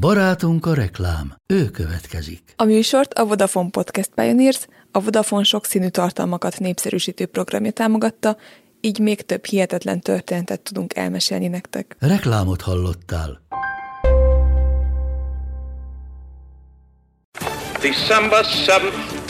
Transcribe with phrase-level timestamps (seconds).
[0.00, 2.42] Barátunk a reklám, ő következik.
[2.56, 8.36] A műsort a Vodafone Podcast Pioneers, a Vodafone sokszínű tartalmakat népszerűsítő programja támogatta,
[8.80, 11.96] így még több hihetetlen történetet tudunk elmesélni nektek.
[11.98, 13.40] Reklámot hallottál.
[17.80, 19.22] December 7th.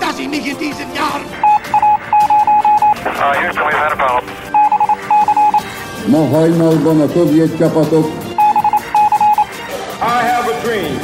[0.00, 1.20] dass ich mich in diesem Jahr.
[6.06, 8.21] Ma hajnalban a szovjet csapatok
[10.04, 10.98] I have a dream.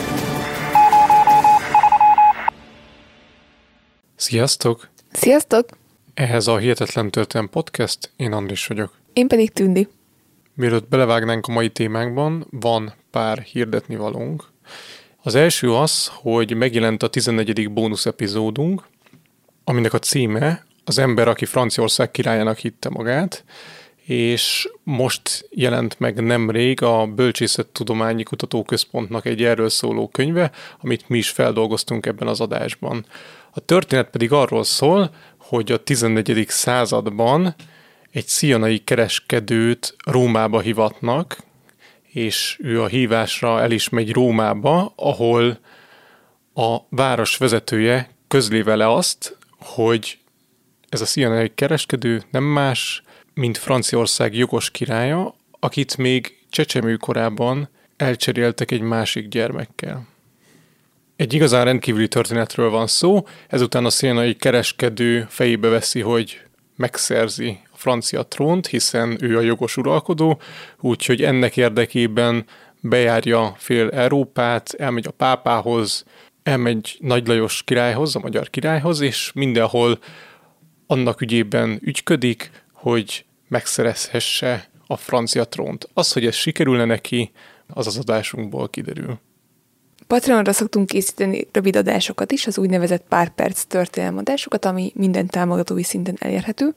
[4.16, 4.88] Sziasztok!
[5.12, 5.69] Sziasztok!
[6.15, 8.93] Ehhez a Hihetetlen Történet Podcast, én Andris vagyok.
[9.12, 9.88] Én pedig Tündi.
[10.55, 14.45] Mielőtt belevágnánk a mai témánkban, van pár hirdetni valónk.
[15.23, 17.73] Az első az, hogy megjelent a 14.
[17.73, 18.83] bónusz epizódunk,
[19.65, 23.45] aminek a címe Az ember, aki Franciaország királyának hitte magát,
[24.09, 31.30] és most jelent meg nemrég a Bölcsészettudományi Kutatóközpontnak egy erről szóló könyve, amit mi is
[31.30, 33.07] feldolgoztunk ebben az adásban.
[33.51, 36.45] A történet pedig arról szól, hogy a 14.
[36.49, 37.55] században
[38.10, 41.38] egy szianai kereskedőt Rómába hivatnak,
[42.02, 45.59] és ő a hívásra el is megy Rómába, ahol
[46.54, 50.19] a város vezetője közli vele azt, hogy
[50.88, 53.02] ez a szianai kereskedő nem más,
[53.39, 60.07] mint Franciaország jogos királya, akit még csecsemő korában elcseréltek egy másik gyermekkel.
[61.17, 66.41] Egy igazán rendkívüli történetről van szó, ezután a szianai kereskedő fejébe veszi, hogy
[66.77, 70.41] megszerzi a francia trónt, hiszen ő a jogos uralkodó,
[70.81, 72.44] úgyhogy ennek érdekében
[72.81, 76.05] bejárja fél Európát, elmegy a pápához,
[76.43, 79.99] elmegy Nagy Lajos királyhoz, a magyar királyhoz, és mindenhol
[80.87, 85.88] annak ügyében ügyködik, hogy megszerezhesse a francia trónt.
[85.94, 87.31] Az, hogy ez sikerülne neki,
[87.66, 89.19] az az adásunkból kiderül.
[90.06, 96.16] Patreonra szoktunk készíteni rövid adásokat is, az úgynevezett pár perc történelmadásokat, ami minden támogatói szinten
[96.19, 96.75] elérhető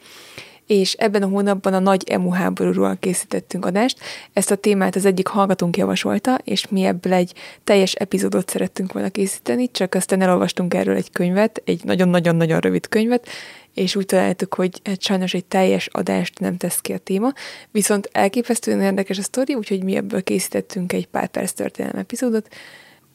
[0.71, 3.99] és ebben a hónapban a nagy emu háborúról készítettünk adást.
[4.33, 7.33] Ezt a témát az egyik hallgatónk javasolta, és mi ebből egy
[7.63, 13.27] teljes epizódot szerettünk volna készíteni, csak aztán elolvastunk erről egy könyvet, egy nagyon-nagyon-nagyon rövid könyvet,
[13.73, 17.33] és úgy találtuk, hogy hát sajnos egy teljes adást nem tesz ki a téma,
[17.71, 22.47] viszont elképesztően érdekes a sztori, úgyhogy mi ebből készítettünk egy pár perc történelem epizódot,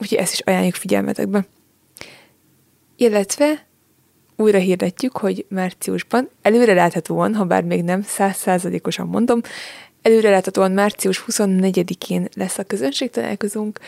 [0.00, 1.46] úgyhogy ezt is ajánljuk figyelmetekbe.
[2.96, 3.66] Illetve
[4.36, 9.40] újra hirdetjük, hogy márciusban előre láthatóan, ha bár még nem százszázalékosan mondom,
[10.02, 13.78] előre láthatóan március 24-én lesz a közönség találkozónk,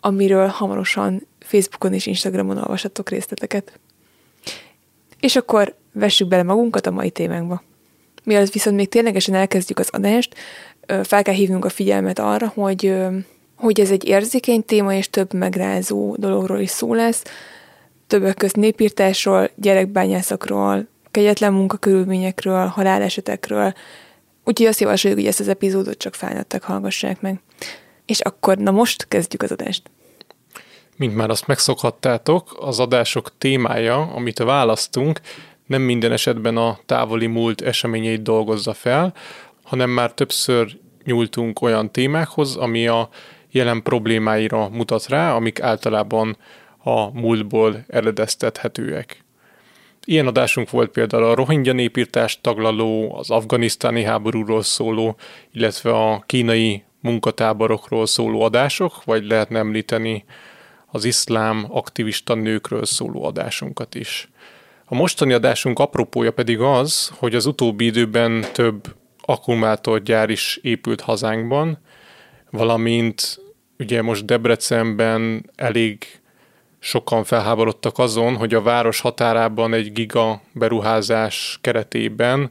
[0.00, 3.78] amiről hamarosan Facebookon és Instagramon olvashatok részleteket.
[5.20, 7.62] És akkor vessük bele magunkat a mai témánkba.
[8.24, 10.34] Mielőtt viszont még ténylegesen elkezdjük az adást,
[11.02, 12.94] fel kell hívnunk a figyelmet arra, hogy,
[13.56, 17.22] hogy ez egy érzékeny téma, és több megrázó dologról is szó lesz,
[18.06, 23.72] többek közt népírtásról, gyerekbányászakról, kegyetlen munkakörülményekről, halálesetekről,
[24.44, 27.40] úgyhogy azt javasoljuk, hogy ezt az epizódot csak felnőttek hallgassák meg.
[28.06, 29.90] És akkor, na most kezdjük az adást.
[30.96, 35.20] Mint már azt megszokhattátok, az adások témája, amit választunk,
[35.68, 39.14] nem minden esetben a távoli múlt eseményeit dolgozza fel,
[39.62, 43.08] hanem már többször nyúltunk olyan témákhoz, ami a
[43.50, 46.36] jelen problémáira mutat rá, amik általában
[46.78, 49.24] a múltból eredeztethetőek.
[50.04, 55.16] Ilyen adásunk volt például a rohingya népírtást taglaló, az afganisztáni háborúról szóló,
[55.52, 60.24] illetve a kínai munkatáborokról szóló adások, vagy lehetne említeni
[60.86, 64.28] az iszlám aktivista nőkről szóló adásunkat is.
[64.90, 71.78] A mostani adásunk apropója pedig az, hogy az utóbbi időben több akkumulátorgyár is épült hazánkban,
[72.50, 73.40] valamint
[73.78, 76.20] ugye most Debrecenben elég
[76.78, 82.50] sokan felháborodtak azon, hogy a város határában egy giga beruházás keretében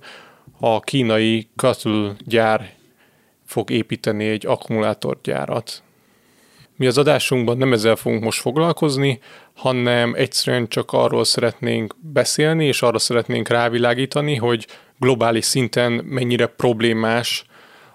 [0.60, 2.74] a kínai Katl gyár
[3.46, 5.84] fog építeni egy akkumulátorgyárat.
[6.78, 9.20] Mi az adásunkban nem ezzel fogunk most foglalkozni,
[9.54, 14.68] hanem egyszerűen csak arról szeretnénk beszélni, és arra szeretnénk rávilágítani, hogy
[15.00, 17.46] globális szinten mennyire problémás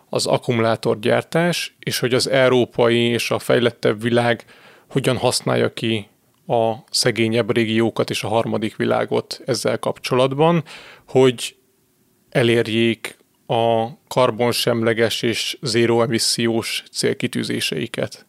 [0.09, 4.45] az akkumulátorgyártás, és hogy az európai és a fejlettebb világ
[4.89, 6.09] hogyan használja ki
[6.47, 10.65] a szegényebb régiókat és a harmadik világot ezzel kapcsolatban,
[11.09, 11.57] hogy
[12.31, 13.17] elérjék
[13.47, 18.27] a karbonsemleges és zéró emissziós célkitűzéseiket.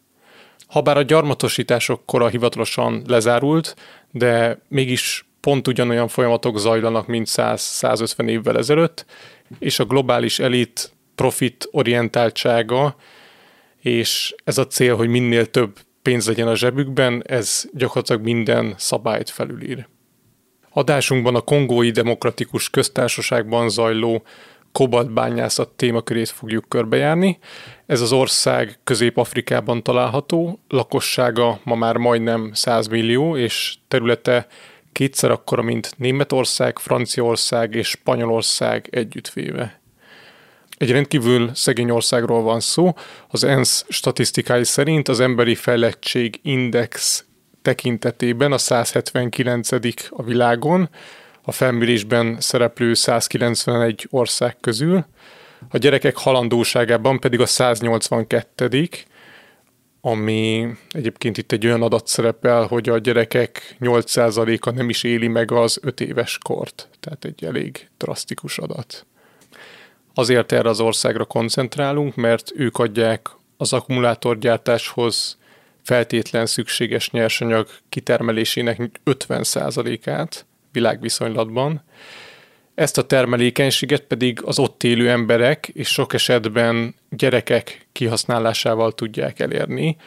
[0.74, 3.76] Habár a gyarmatosítások kora hivatalosan lezárult,
[4.12, 9.06] de mégis pont ugyanolyan folyamatok zajlanak, mint 100-150 évvel ezelőtt,
[9.60, 12.96] és a globális elit profit orientáltsága
[13.82, 19.30] és ez a cél, hogy minél több pénz legyen a zsebükben, ez gyakorlatilag minden szabályt
[19.30, 19.88] felülír.
[20.70, 24.24] Adásunkban a Kongói Demokratikus Köztársaságban zajló
[24.74, 27.40] kobaltbányászat témakörét fogjuk körbejárni.
[27.86, 34.48] Ez az ország Közép-Afrikában található, lakossága ma már majdnem 100 millió, és területe
[34.92, 39.82] kétszer akkora, mint Németország, Franciaország és Spanyolország együttvéve.
[40.78, 42.94] Egy rendkívül szegény országról van szó.
[43.28, 47.26] Az ENSZ statisztikái szerint az emberi fejlettség index
[47.62, 49.72] tekintetében a 179.
[50.10, 50.90] a világon,
[51.44, 55.06] a felmérésben szereplő 191 ország közül,
[55.70, 58.90] a gyerekek halandóságában pedig a 182
[60.06, 65.52] ami egyébként itt egy olyan adat szerepel, hogy a gyerekek 8%-a nem is éli meg
[65.52, 69.06] az 5 éves kort, tehát egy elég drasztikus adat.
[70.14, 75.38] Azért erre az országra koncentrálunk, mert ők adják az akkumulátorgyártáshoz
[75.84, 81.84] feltétlen szükséges nyersanyag kitermelésének 50%-át világviszonylatban.
[82.76, 89.98] Ezt a termelékenységet pedig az ott élő emberek és sok esetben gyerekek kihasználásával tudják elérni,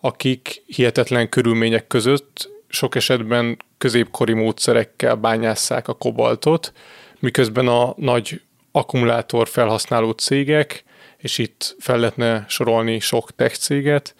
[0.00, 6.72] akik hihetetlen körülmények között sok esetben középkori módszerekkel bányásszák a kobaltot,
[7.18, 8.40] miközben a nagy
[8.72, 10.84] akkumulátor felhasználó cégek,
[11.16, 14.14] és itt fel lehetne sorolni sok tech céget,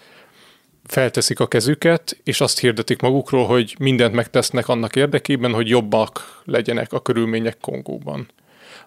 [0.91, 6.93] felteszik a kezüket, és azt hirdetik magukról, hogy mindent megtesznek annak érdekében, hogy jobbak legyenek
[6.93, 8.29] a körülmények Kongóban.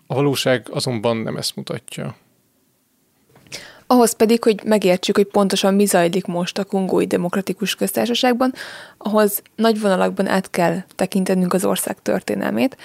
[0.08, 2.16] A valóság azonban nem ezt mutatja.
[3.88, 8.54] Ahhoz pedig, hogy megértsük, hogy pontosan mi zajlik most a Kongói Demokratikus Köztársaságban,
[8.98, 12.78] ahhoz nagy vonalakban át kell tekintenünk az ország történelmét,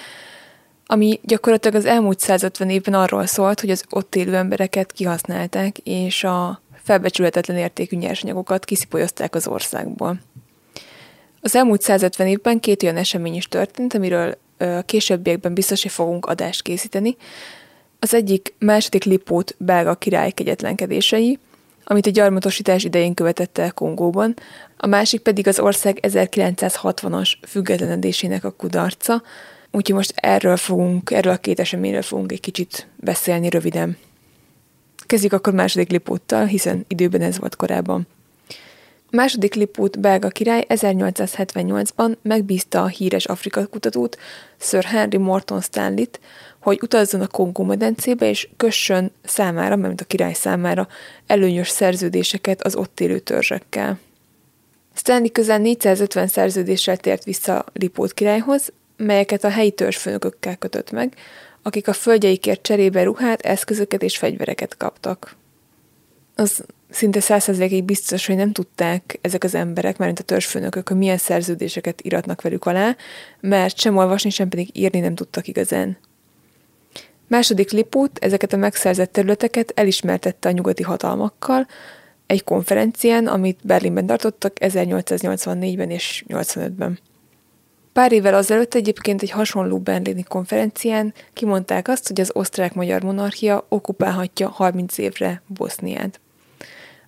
[0.85, 6.23] ami gyakorlatilag az elmúlt 150 évben arról szólt, hogy az ott élő embereket kihasználták, és
[6.23, 10.19] a felbecsülhetetlen értékű nyersanyagokat kiszipolyozták az országból.
[11.41, 16.25] Az elmúlt 150 évben két olyan esemény is történt, amiről a későbbiekben biztos, hogy fogunk
[16.25, 17.17] adást készíteni.
[17.99, 21.39] Az egyik második Lipót belga király kegyetlenkedései,
[21.83, 24.33] amit a gyarmatosítás idején követett el Kongóban,
[24.77, 29.23] a másik pedig az ország 1960-as függetlenedésének a kudarca,
[29.71, 33.97] úgyhogy most erről fogunk, erről a két eseményről fogunk egy kicsit beszélni röviden.
[35.09, 38.07] Kezdjük akkor második Lipóttal, hiszen időben ez volt korábban.
[39.11, 44.17] Második Lipót belga király 1878-ban megbízta a híres Afrika kutatót,
[44.57, 46.19] Sir Henry Morton Stanley-t,
[46.59, 50.87] hogy utazzon a Kongó medencébe és kössön számára, mert a király számára
[51.27, 53.99] előnyös szerződéseket az ott élő törzsekkel.
[54.95, 61.13] Stanley közel 450 szerződéssel tért vissza Lipót királyhoz, melyeket a helyi törzsfőnökökkel kötött meg,
[61.61, 65.35] akik a földjeikért cserébe ruhát, eszközöket és fegyvereket kaptak.
[66.35, 71.17] Az szinte százszerzékig biztos, hogy nem tudták ezek az emberek, mert a törzsfőnökök, hogy milyen
[71.17, 72.95] szerződéseket iratnak velük alá,
[73.39, 75.97] mert sem olvasni, sem pedig írni nem tudtak igazán.
[77.27, 81.67] Második Lipót ezeket a megszerzett területeket elismertette a nyugati hatalmakkal
[82.25, 86.99] egy konferencián, amit Berlinben tartottak 1884-ben és 85-ben.
[87.99, 94.49] Pár évvel azelőtt egyébként egy hasonló berlini konferencián kimondták azt, hogy az osztrák-magyar monarchia okupálhatja
[94.49, 96.19] 30 évre Boszniát.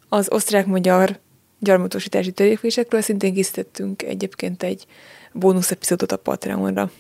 [0.10, 1.20] Az osztrák-magyar
[1.60, 4.86] gyarmatosítási törekvésekről szintén készítettünk egyébként egy
[5.34, 6.92] bónusz epizódot a Patreonra.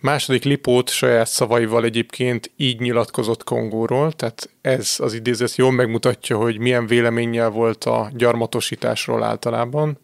[0.00, 6.58] Második Lipót saját szavaival egyébként így nyilatkozott Kongóról, tehát ez az idézet jól megmutatja, hogy
[6.58, 9.98] milyen véleménnyel volt a gyarmatosításról általában.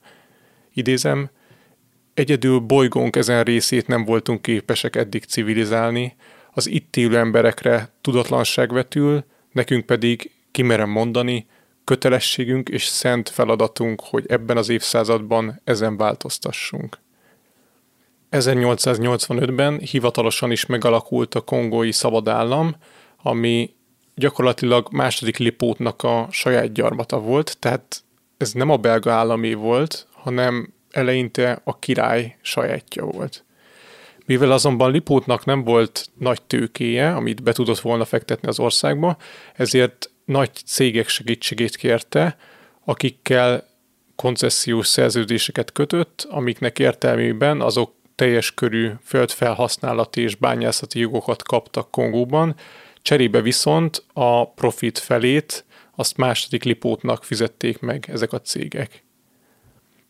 [0.74, 1.30] Idézem,
[2.18, 6.16] Egyedül bolygónk ezen részét nem voltunk képesek eddig civilizálni,
[6.52, 11.46] az itt élő emberekre tudatlanság vetül, nekünk pedig, kimerem mondani,
[11.84, 16.98] kötelességünk és szent feladatunk, hogy ebben az évszázadban ezen változtassunk.
[18.30, 22.76] 1885-ben hivatalosan is megalakult a kongói szabadállam,
[23.22, 23.74] ami
[24.14, 28.02] gyakorlatilag második Lipótnak a saját gyarmata volt, tehát
[28.36, 33.44] ez nem a belga állami volt, hanem eleinte a király sajátja volt.
[34.26, 39.16] Mivel azonban Lipótnak nem volt nagy tőkéje, amit be tudott volna fektetni az országba,
[39.54, 42.36] ezért nagy cégek segítségét kérte,
[42.84, 43.66] akikkel
[44.16, 52.54] koncesziós szerződéseket kötött, amiknek értelmében azok teljes körű földfelhasználati és bányászati jogokat kaptak Kongóban,
[53.02, 55.64] cserébe viszont a profit felét
[55.94, 59.04] azt második Lipótnak fizették meg ezek a cégek.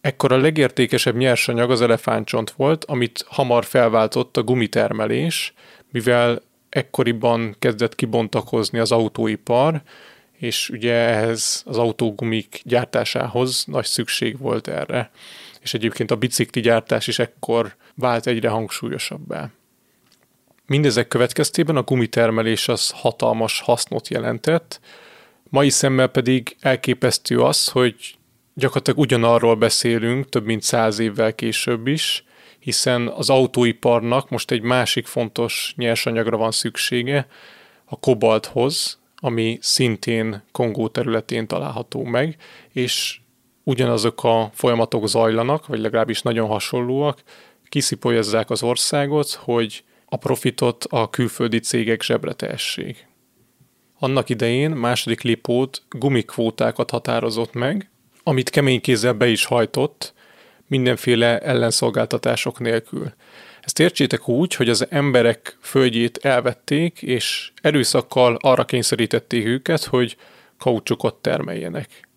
[0.00, 5.52] Ekkor a legértékesebb nyersanyag az elefántcsont volt, amit hamar felváltott a gumitermelés,
[5.92, 9.82] mivel ekkoriban kezdett kibontakozni az autóipar,
[10.32, 15.10] és ugye ehhez az autógumik gyártásához nagy szükség volt erre.
[15.60, 19.50] És egyébként a bicikli gyártás is ekkor vált egyre hangsúlyosabbá.
[20.66, 24.80] Mindezek következtében a gumitermelés az hatalmas hasznot jelentett,
[25.50, 28.17] mai szemmel pedig elképesztő az, hogy
[28.58, 32.24] gyakorlatilag ugyanarról beszélünk több mint száz évvel később is,
[32.58, 37.26] hiszen az autóiparnak most egy másik fontos nyersanyagra van szüksége,
[37.84, 42.36] a kobalthoz, ami szintén Kongó területén található meg,
[42.72, 43.20] és
[43.62, 47.22] ugyanazok a folyamatok zajlanak, vagy legalábbis nagyon hasonlóak,
[47.68, 53.08] kiszipolyozzák az országot, hogy a profitot a külföldi cégek zsebre tehessék.
[53.98, 57.90] Annak idején második Lipót gumikvótákat határozott meg,
[58.28, 60.14] amit kemény kézzel be is hajtott,
[60.66, 63.12] mindenféle ellenszolgáltatások nélkül.
[63.60, 70.16] Ezt értsétek úgy, hogy az emberek földjét elvették, és erőszakkal arra kényszerítették őket, hogy
[70.58, 72.08] kaucsukot termeljenek.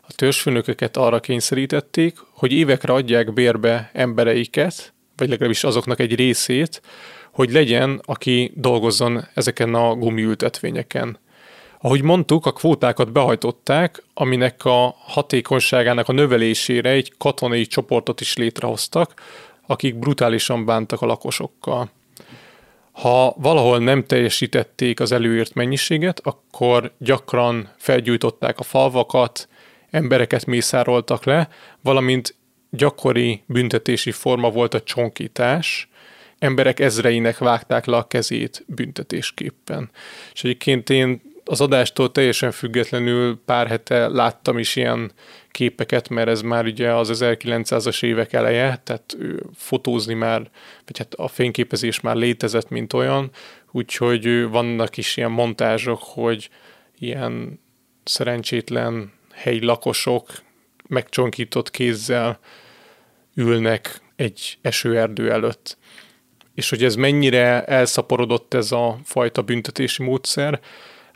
[0.00, 6.82] A törzsfőnököket arra kényszerítették, hogy évekre adják bérbe embereiket, vagy legalábbis azoknak egy részét,
[7.32, 11.18] hogy legyen, aki dolgozzon ezeken a gumiültetvényeken.
[11.80, 19.14] Ahogy mondtuk, a kvótákat behajtották, aminek a hatékonyságának a növelésére egy katonai csoportot is létrehoztak,
[19.66, 21.90] akik brutálisan bántak a lakosokkal.
[22.92, 29.48] Ha valahol nem teljesítették az előírt mennyiséget, akkor gyakran felgyújtották a falvakat,
[29.90, 31.48] embereket mészároltak le,
[31.80, 32.34] valamint
[32.70, 35.88] gyakori büntetési forma volt a csonkítás,
[36.38, 39.90] emberek ezreinek vágták le a kezét büntetésképpen.
[40.32, 41.20] És egyébként én
[41.50, 45.12] az adástól teljesen függetlenül pár hete láttam is ilyen
[45.50, 49.16] képeket, mert ez már ugye az 1900-as évek eleje, tehát
[49.54, 50.50] fotózni már,
[50.86, 53.30] vagy hát a fényképezés már létezett, mint olyan,
[53.70, 56.50] úgyhogy vannak is ilyen montázsok, hogy
[56.98, 57.60] ilyen
[58.04, 60.30] szerencsétlen helyi lakosok
[60.88, 62.38] megcsonkított kézzel
[63.34, 65.78] ülnek egy esőerdő előtt.
[66.54, 70.60] És hogy ez mennyire elszaporodott ez a fajta büntetési módszer,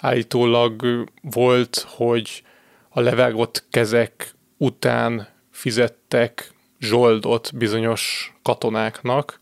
[0.03, 2.43] állítólag volt, hogy
[2.89, 9.41] a levágott kezek után fizettek zsoldot bizonyos katonáknak,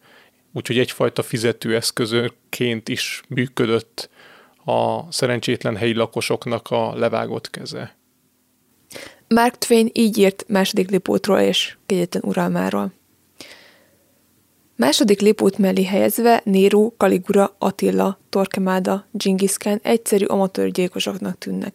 [0.53, 4.11] úgyhogy egyfajta fizetőeszközöként is működött
[4.65, 7.97] a szerencsétlen helyi lakosoknak a levágott keze.
[9.29, 12.93] Mark Twain így írt második Lipótról és kegyetlen uralmáról.
[14.81, 21.75] Második Lipót mellé helyezve Néró, Kaligura, Attila, Torquemada, Genghis egyszerű amatőrgyilkosoknak tűnnek.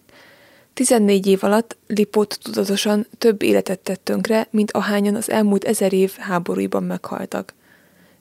[0.74, 6.16] 14 év alatt Lipót tudatosan több életet tett tönkre, mint ahányan az elmúlt ezer év
[6.18, 7.54] háborúiban meghaltak.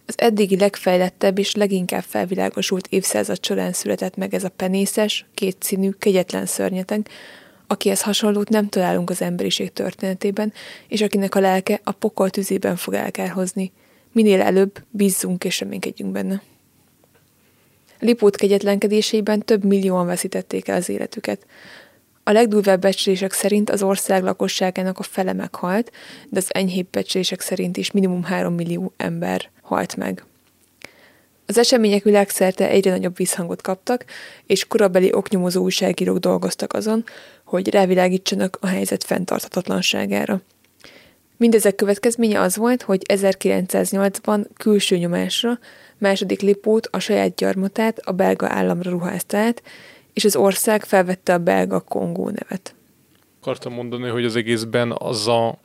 [0.07, 6.47] Az eddigi legfejlettebb és leginkább felvilágosult évszázad során született meg ez a penészes, kétszínű, kegyetlen
[6.47, 7.09] szörnyeteg,
[7.67, 10.53] akihez hasonlót nem találunk az emberiség történetében,
[10.89, 13.73] és akinek a lelke a pokol tüzében fog elkárhozni.
[14.15, 16.43] Minél előbb bízzunk és reménykedjünk benne.
[17.99, 21.47] Lipót kegyetlenkedéseiben több millióan veszítették el az életüket.
[22.23, 25.93] A legdurvább becslések szerint az ország lakosságának a fele meghalt,
[26.29, 30.25] de az enyhébb becslések szerint is minimum 3 millió ember halt meg.
[31.47, 34.05] Az események világszerte egyre nagyobb visszhangot kaptak,
[34.47, 37.05] és korabeli oknyomozó újságírók dolgoztak azon,
[37.45, 40.41] hogy rávilágítsanak a helyzet fenntarthatatlanságára.
[41.37, 45.59] Mindezek következménye az volt, hogy 1908-ban külső nyomásra
[45.99, 49.63] második Lipót a saját gyarmatát a belga államra ruházta át,
[50.13, 52.75] és az ország felvette a belga Kongó nevet.
[53.41, 55.59] Akartam mondani, hogy az egészben az a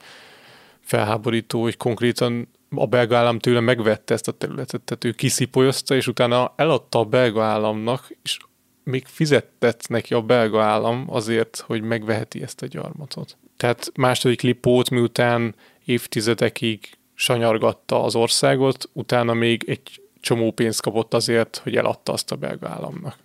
[0.80, 6.06] felháborító, hogy konkrétan a belga állam tőle megvette ezt a területet, tehát ő kiszipolyozta, és
[6.06, 8.38] utána eladta a belga államnak, és
[8.84, 13.36] még fizettett neki a belga állam azért, hogy megveheti ezt a gyarmatot.
[13.60, 21.56] Tehát második Lipót miután évtizedekig sanyargatta az országot, utána még egy csomó pénzt kapott azért,
[21.56, 23.16] hogy eladta azt a belga államnak.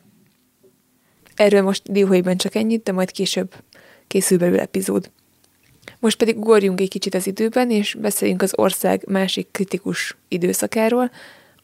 [1.35, 3.53] Erről most dióhéjban csak ennyit, de majd később
[4.07, 5.11] készül belőle epizód.
[5.99, 11.11] Most pedig ugorjunk egy kicsit az időben, és beszéljünk az ország másik kritikus időszakáról,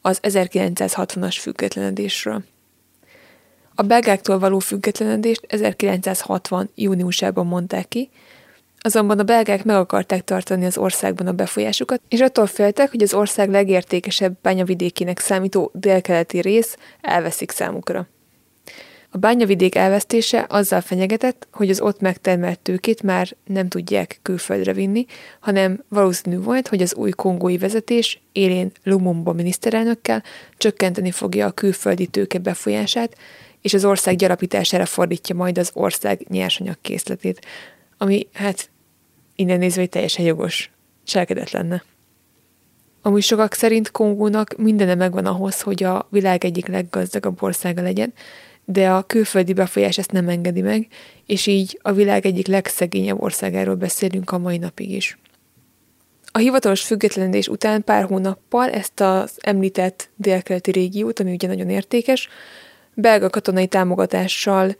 [0.00, 2.42] az 1960-as függetlenedésről.
[3.74, 6.70] A belgáktól való függetlenedést 1960.
[6.74, 8.10] júniusában mondták ki,
[8.84, 13.14] azonban a belgák meg akarták tartani az országban a befolyásukat, és attól féltek, hogy az
[13.14, 18.08] ország legértékesebb bányavidékének számító délkeleti rész elveszik számukra.
[19.14, 25.06] A bányavidék elvesztése azzal fenyegetett, hogy az ott megtermelt tőkét már nem tudják külföldre vinni,
[25.40, 30.22] hanem valószínű volt, hogy az új kongói vezetés élén Lumumba miniszterelnökkel
[30.56, 33.16] csökkenteni fogja a külföldi tőke befolyását,
[33.60, 37.46] és az ország gyarapítására fordítja majd az ország nyersanyag készletét,
[37.98, 38.70] ami hát
[39.42, 40.70] innen nézve egy teljesen jogos
[41.04, 41.84] cselekedet lenne.
[43.02, 48.12] Amúgy sokak szerint Kongónak mindene megvan ahhoz, hogy a világ egyik leggazdagabb országa legyen,
[48.64, 50.86] de a külföldi befolyás ezt nem engedi meg,
[51.26, 55.18] és így a világ egyik legszegényebb országáról beszélünk a mai napig is.
[56.32, 62.28] A hivatalos függetlenedés után pár hónappal ezt az említett délkeleti régiót, ami ugye nagyon értékes,
[62.94, 64.76] belga katonai támogatással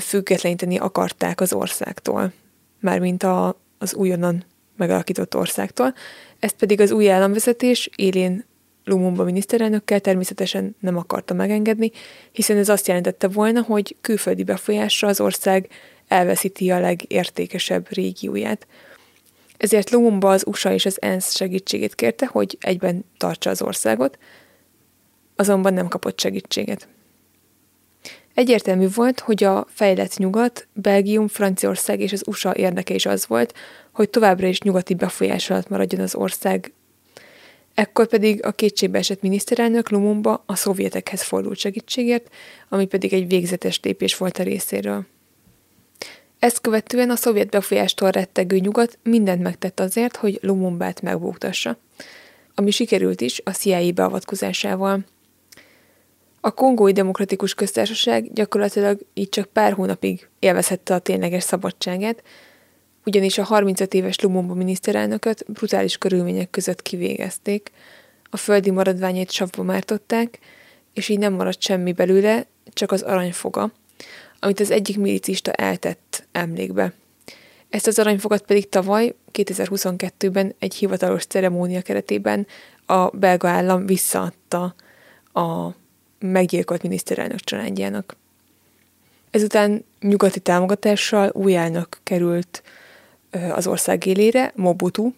[0.00, 2.32] függetleníteni akarták az országtól,
[2.80, 4.44] mármint a, az újonnan
[4.76, 5.94] megalakított országtól.
[6.38, 8.44] Ezt pedig az új államvezetés élén
[8.84, 11.90] Lumumba miniszterelnökkel természetesen nem akarta megengedni,
[12.32, 15.68] hiszen ez azt jelentette volna, hogy külföldi befolyásra az ország
[16.08, 18.66] elveszíti a legértékesebb régióját.
[19.56, 24.18] Ezért Lumumba az USA és az ENSZ segítségét kérte, hogy egyben tartsa az országot,
[25.36, 26.88] azonban nem kapott segítséget.
[28.36, 33.54] Egyértelmű volt, hogy a fejlett nyugat, Belgium, Franciaország és az USA érdeke is az volt,
[33.92, 34.10] hogy
[34.48, 36.72] is nyugati befolyás alatt maradjon az ország.
[37.74, 38.54] Ekkor pedig a
[38.92, 42.28] esett miniszterelnök Lumumba a szovjetekhez fordult segítségért,
[42.68, 45.06] ami pedig egy végzetes lépés volt a részéről.
[46.38, 51.78] Ezt követően a szovjet befolyástól rettegő nyugat mindent megtett azért, hogy Lumumbát megbúgtassa,
[52.54, 55.04] ami sikerült is a CIA beavatkozásával.
[56.46, 62.22] A Kongói Demokratikus Köztársaság gyakorlatilag így csak pár hónapig élvezhette a tényleges szabadságát,
[63.04, 67.70] ugyanis a 35 éves Lumumba miniszterelnököt brutális körülmények között kivégezték,
[68.30, 70.38] a földi maradványait savba mártották,
[70.92, 73.72] és így nem maradt semmi belőle, csak az aranyfoga,
[74.40, 76.92] amit az egyik milicista eltett emlékbe.
[77.70, 82.46] Ezt az aranyfogat pedig tavaly, 2022-ben egy hivatalos ceremónia keretében
[82.86, 84.74] a belga állam visszaadta
[85.32, 85.70] a
[86.26, 88.16] meggyilkolt miniszterelnök családjának.
[89.30, 92.62] Ezután nyugati támogatással új elnök került
[93.30, 95.12] az ország élére, Mobutu,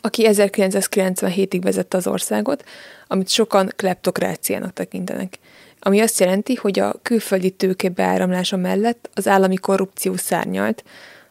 [0.00, 2.64] aki 1997-ig vezette az országot,
[3.06, 5.38] amit sokan kleptokráciának tekintenek.
[5.78, 10.84] Ami azt jelenti, hogy a külföldi tőke beáramlása mellett az állami korrupció szárnyalt,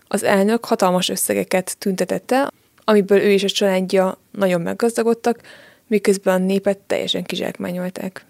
[0.07, 2.51] az elnök hatalmas összegeket tüntetett el,
[2.83, 5.39] amiből ő és a családja nagyon meggazdagodtak,
[5.87, 8.25] miközben a népet teljesen kizsákmányolták.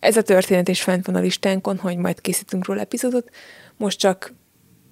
[0.00, 3.30] Ez a történet is fent van a listánkon, hogy majd készítünk róla epizódot,
[3.76, 4.32] most csak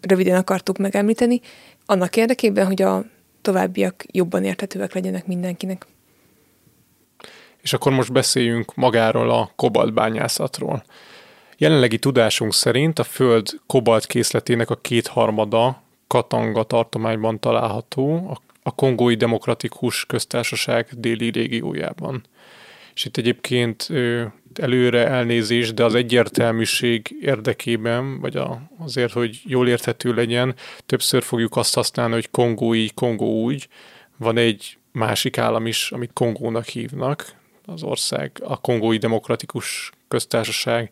[0.01, 1.41] röviden akartuk megemlíteni,
[1.87, 3.05] annak érdekében, hogy a
[3.43, 5.87] továbbiak jobban érthetőek legyenek mindenkinek.
[7.63, 10.85] És akkor most beszéljünk magáról a kobaltbányászatról.
[11.57, 20.07] Jelenlegi tudásunk szerint a Föld kobalt készletének a kétharmada Katanga tartományban található, a Kongói Demokratikus
[20.07, 22.23] Köztársaság déli régiójában.
[22.95, 23.89] És itt egyébként
[24.59, 30.55] előre elnézés, de az egyértelműség érdekében, vagy a, azért, hogy jól érthető legyen,
[30.87, 33.69] többször fogjuk azt használni, hogy kongói, Kongó úgy.
[34.17, 37.35] Van egy másik állam is, amit Kongónak hívnak,
[37.67, 40.91] az ország, a Kongói Demokratikus Köztársaság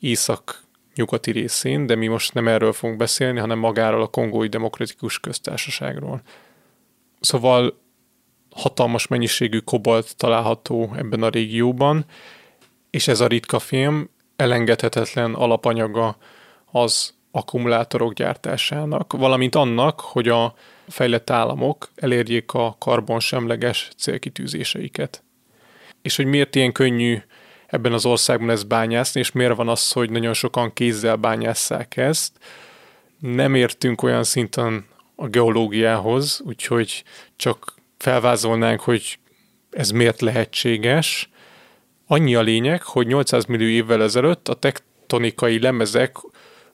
[0.00, 6.22] észak-nyugati részén, de mi most nem erről fogunk beszélni, hanem magáról a Kongói Demokratikus Köztársaságról.
[7.20, 7.78] Szóval
[8.50, 12.04] hatalmas mennyiségű kobalt található ebben a régióban,
[12.94, 16.16] és ez a ritka film elengedhetetlen alapanyaga
[16.70, 20.54] az akkumulátorok gyártásának, valamint annak, hogy a
[20.88, 25.22] fejlett államok elérjék a karbonsemleges célkitűzéseiket.
[26.02, 27.22] És hogy miért ilyen könnyű
[27.66, 32.32] ebben az országban ezt bányászni, és miért van az, hogy nagyon sokan kézzel bányásszák ezt.
[33.18, 37.04] Nem értünk olyan szinten a geológiához, úgyhogy
[37.36, 39.18] csak felvázolnánk, hogy
[39.70, 41.28] ez miért lehetséges,
[42.06, 46.16] Annyi a lényeg, hogy 800 millió évvel ezelőtt a tektonikai lemezek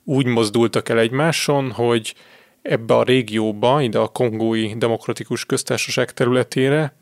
[0.05, 2.14] úgy mozdultak el egymáson, hogy
[2.62, 6.95] ebbe a régióba, ide a kongói demokratikus köztársaság területére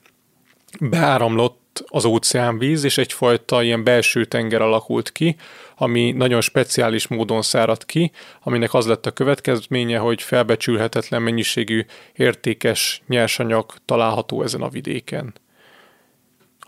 [0.80, 5.36] beáramlott az óceánvíz, és egyfajta ilyen belső tenger alakult ki,
[5.76, 8.10] ami nagyon speciális módon száradt ki,
[8.42, 15.34] aminek az lett a következménye, hogy felbecsülhetetlen mennyiségű értékes nyersanyag található ezen a vidéken.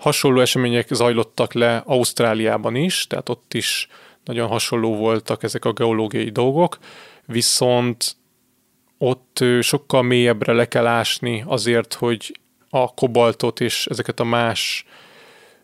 [0.01, 3.89] Hasonló események zajlottak le Ausztráliában is, tehát ott is
[4.25, 6.79] nagyon hasonló voltak ezek a geológiai dolgok,
[7.27, 8.17] viszont
[8.99, 14.85] ott sokkal mélyebbre le kell ásni azért, hogy a kobaltot és ezeket a más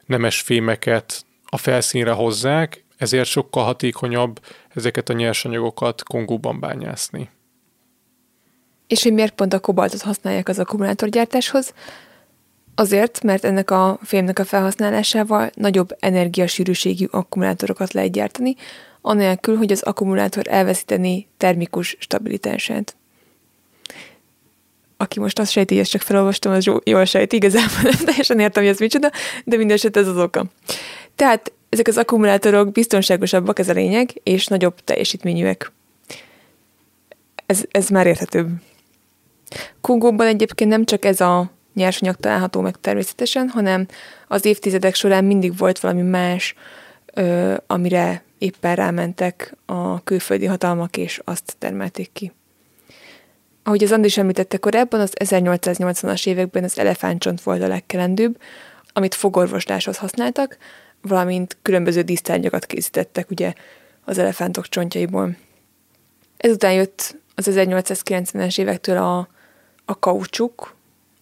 [0.07, 7.31] nemes fémeket a felszínre hozzák, ezért sokkal hatékonyabb ezeket a nyersanyagokat Kongóban bányászni.
[8.87, 11.75] És hogy miért pont a kobaltot használják az akkumulátorgyártáshoz?
[12.79, 18.55] Azért, mert ennek a fémnek a felhasználásával nagyobb energiasűrűségű akkumulátorokat lehet gyártani,
[19.01, 22.97] anélkül, hogy az akkumulátor elveszíteni termikus stabilitását.
[24.97, 28.63] Aki most azt sejti, hogy ezt csak felolvastam, az jól sejti, igazából nem teljesen értem,
[28.63, 29.11] hogy ez micsoda,
[29.45, 30.45] de mindeset ez az oka.
[31.15, 35.73] Tehát ezek az akkumulátorok biztonságosabbak, ez a lényeg, és nagyobb teljesítményűek.
[37.47, 38.49] Ez, ez már érthetőbb.
[39.81, 43.87] Kongóban egyébként nem csak ez a nyersanyag található meg természetesen, hanem
[44.29, 46.55] az évtizedek során mindig volt valami más,
[47.15, 52.33] ö, amire éppen rámentek a külföldi hatalmak, és azt termelték ki.
[53.63, 58.41] Ahogy az Andis említette korábban, az 1880-as években az elefántcsont volt a legkelendőbb,
[58.93, 60.59] amit fogorvosláshoz használtak,
[61.01, 63.53] valamint különböző dísztárgyakat készítettek ugye
[64.05, 65.37] az elefántok csontjaiból.
[66.37, 69.29] Ezután jött az 1890-es évektől a,
[69.85, 70.76] a kaucsuk,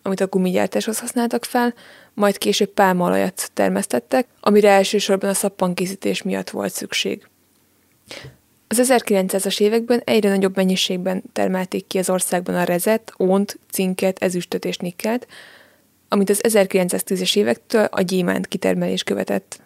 [0.06, 1.74] amit a gumigyártáshoz használtak fel,
[2.14, 7.28] majd később pálmaolajat termesztettek, amire elsősorban a szappankészítés miatt volt szükség.
[8.68, 14.64] Az 1900-as években egyre nagyobb mennyiségben termelték ki az országban a rezet, ónt, cinket, ezüstöt
[14.64, 15.26] és nikkelt,
[16.08, 19.60] amit az 1910-es évektől a gyémánt kitermelés követett.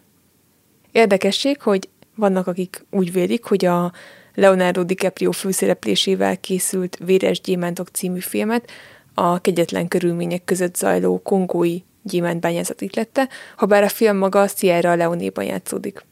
[0.92, 3.92] Érdekesség, hogy vannak, akik úgy vélik, hogy a
[4.34, 8.70] Leonardo DiCaprio főszereplésével készült Véres Gyémántok című filmet
[9.18, 15.44] a kegyetlen körülmények között zajló kongói gyémántbányászat itlette, ha bár a film maga Sierra Leone-ban
[15.44, 16.04] játszódik.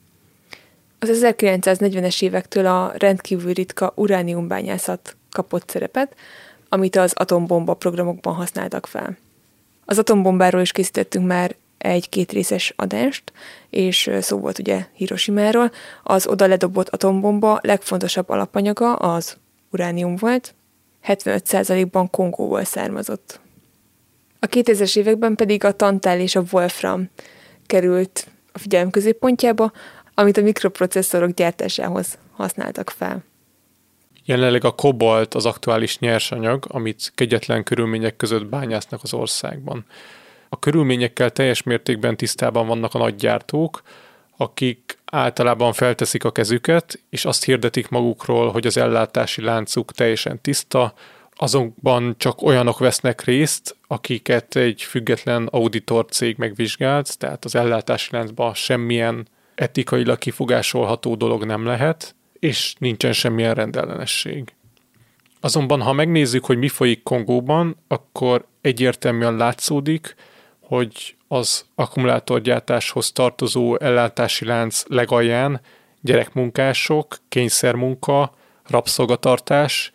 [0.98, 6.14] Az 1940-es évektől a rendkívül ritka urániumbányászat kapott szerepet,
[6.68, 9.16] amit az atombomba programokban használtak fel.
[9.84, 13.32] Az atombombáról is készítettünk már egy kétrészes adást,
[13.70, 15.70] és szó volt ugye Hiroshima-ról.
[16.02, 19.36] Az oda ledobott atombomba legfontosabb alapanyaga az
[19.70, 20.54] uránium volt,
[21.06, 23.40] 75%-ban Kongóból származott.
[24.38, 27.10] A 2000-es években pedig a tantál és a wolfram
[27.66, 29.72] került a figyelem középpontjába,
[30.14, 33.24] amit a mikroprocesszorok gyártásához használtak fel.
[34.24, 39.84] Jelenleg a kobolt az aktuális nyersanyag, amit kegyetlen körülmények között bányásznak az országban.
[40.48, 43.82] A körülményekkel teljes mértékben tisztában vannak a nagygyártók,
[44.36, 50.94] akik általában felteszik a kezüket, és azt hirdetik magukról, hogy az ellátási láncuk teljesen tiszta,
[51.38, 58.54] azonban csak olyanok vesznek részt, akiket egy független auditor cég megvizsgált, tehát az ellátási láncban
[58.54, 64.54] semmilyen etikailag kifogásolható dolog nem lehet, és nincsen semmilyen rendellenesség.
[65.40, 70.14] Azonban, ha megnézzük, hogy mi folyik Kongóban, akkor egyértelműen látszódik,
[70.60, 75.60] hogy az akkumulátorgyártáshoz tartozó ellátási lánc legalján
[76.00, 78.34] gyerekmunkások, kényszermunka,
[78.66, 79.92] rabszolgatartás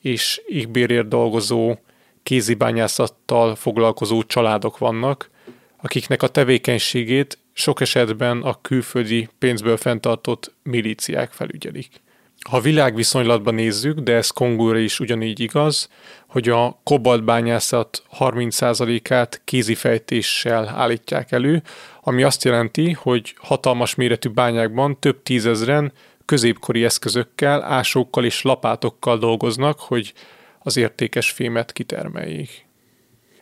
[0.00, 1.74] és égbérért dolgozó
[2.22, 5.30] kézibányászattal foglalkozó családok vannak,
[5.76, 12.02] akiknek a tevékenységét sok esetben a külföldi pénzből fenntartott milíciák felügyelik.
[12.50, 15.88] Ha világviszonylatban nézzük, de ez Kongóra is ugyanígy igaz,
[16.28, 21.62] hogy a kobaltbányászat 30%-át kézifejtéssel állítják elő,
[22.00, 25.92] ami azt jelenti, hogy hatalmas méretű bányákban több tízezren
[26.24, 30.12] középkori eszközökkel, ásókkal és lapátokkal dolgoznak, hogy
[30.58, 32.66] az értékes fémet kitermeljék.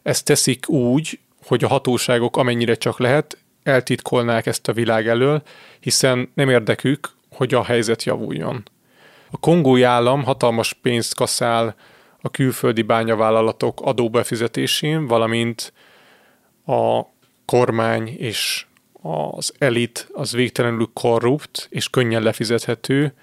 [0.02, 5.42] Ezt teszik úgy, hogy a hatóságok amennyire csak lehet eltitkolnák ezt a világ elől,
[5.80, 8.62] hiszen nem érdekük, hogy a helyzet javuljon.
[9.34, 11.74] A kongói állam hatalmas pénzt kaszál
[12.20, 15.72] a külföldi bányavállalatok adóbefizetésén, valamint
[16.66, 17.02] a
[17.44, 23.14] kormány és az elit az végtelenül korrupt és könnyen lefizethető,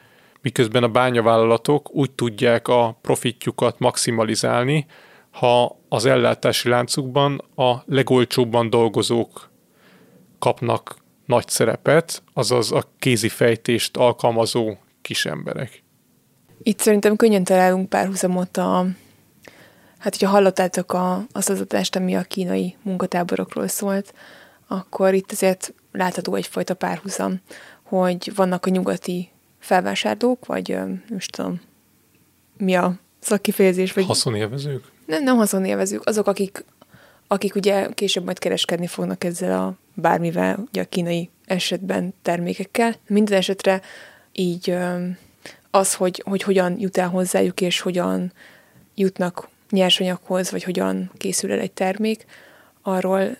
[0.41, 4.85] miközben a bányavállalatok úgy tudják a profitjukat maximalizálni,
[5.31, 9.49] ha az ellátási láncukban a legolcsóbban dolgozók
[10.39, 10.95] kapnak
[11.25, 15.83] nagy szerepet, azaz a kézi fejtést alkalmazó kisemberek.
[16.63, 18.87] Itt szerintem könnyen találunk párhuzamot a,
[19.97, 24.13] hát hogyha hallottátok a, az adást, ami a kínai munkatáborokról szólt,
[24.67, 27.41] akkor itt azért látható egyfajta párhuzam,
[27.83, 30.67] hogy vannak a nyugati felvásárlók, vagy
[31.09, 31.61] nem tudom,
[32.57, 34.05] mi a szakkifejezés, vagy...
[34.05, 34.83] Haszonélvezők?
[35.05, 36.65] Nem, nem haszonélvezők, azok, akik,
[37.27, 42.95] akik ugye később majd kereskedni fognak ezzel a bármivel, ugye a kínai esetben termékekkel.
[43.07, 43.81] Minden esetre
[44.31, 44.77] így
[45.71, 48.34] az, hogy, hogy hogyan jut el hozzájuk, és hogyan
[48.95, 52.25] jutnak nyersanyaghoz, vagy hogyan készül el egy termék,
[52.82, 53.38] arról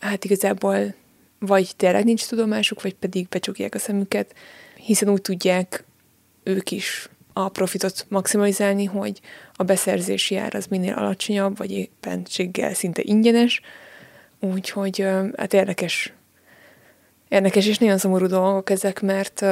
[0.00, 0.94] hát igazából
[1.38, 4.34] vagy tényleg nincs tudomásuk, vagy pedig becsukják a szemüket,
[4.76, 5.84] hiszen úgy tudják
[6.42, 9.20] ők is a profitot maximalizálni, hogy
[9.54, 13.60] a beszerzési ár az minél alacsonyabb, vagy éppenséggel szinte ingyenes,
[14.40, 16.12] Úgyhogy hát érdekes,
[17.28, 19.44] érdekes és nagyon szomorú dolgok ezek, mert,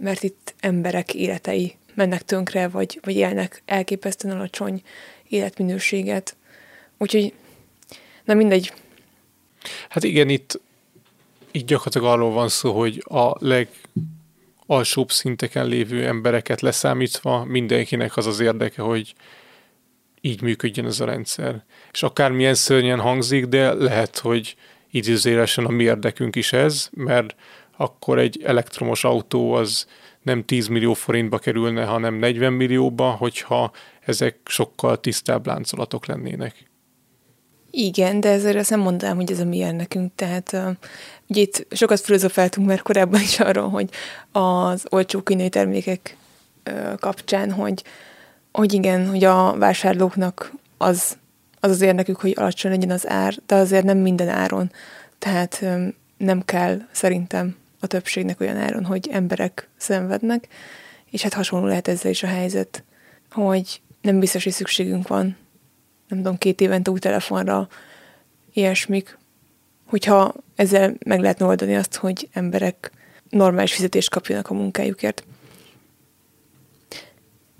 [0.00, 4.82] mert itt emberek életei mennek tönkre, vagy, vagy élnek elképesztően alacsony
[5.28, 6.36] életminőséget.
[6.98, 7.32] Úgyhogy,
[8.24, 8.72] na mindegy.
[9.88, 10.60] Hát igen, itt
[11.50, 13.46] így gyakorlatilag arról van szó, hogy a
[14.66, 19.14] legalsóbb szinteken lévő embereket leszámítva mindenkinek az az érdeke, hogy
[20.20, 21.64] így működjön ez a rendszer.
[21.92, 24.56] És akármilyen szörnyen hangzik, de lehet, hogy
[24.90, 27.34] idézélesen a mi érdekünk is ez, mert
[27.80, 29.86] akkor egy elektromos autó az
[30.22, 36.70] nem 10 millió forintba kerülne, hanem 40 millióba, hogyha ezek sokkal tisztább láncolatok lennének.
[37.70, 40.12] Igen, de ezért azt nem mondanám, hogy ez a mi nekünk.
[40.14, 40.56] Tehát
[41.26, 43.90] ugye itt sokat filozofáltunk már korábban is arról, hogy
[44.32, 46.16] az olcsó kínai termékek
[46.98, 47.84] kapcsán, hogy,
[48.52, 51.18] hogy igen, hogy a vásárlóknak az
[51.60, 54.72] az az érdekük, hogy alacsony legyen az ár, de azért nem minden áron.
[55.18, 55.64] Tehát
[56.16, 60.48] nem kell szerintem a többségnek olyan áron, hogy emberek szenvednek,
[61.10, 62.84] és hát hasonló lehet ezzel is a helyzet,
[63.30, 65.36] hogy nem biztos, hogy szükségünk van,
[66.08, 67.68] nem tudom, két évente új telefonra,
[68.52, 69.18] ilyesmik,
[69.86, 72.90] hogyha ezzel meg lehetne oldani azt, hogy emberek
[73.28, 75.24] normális fizetést kapjanak a munkájukért.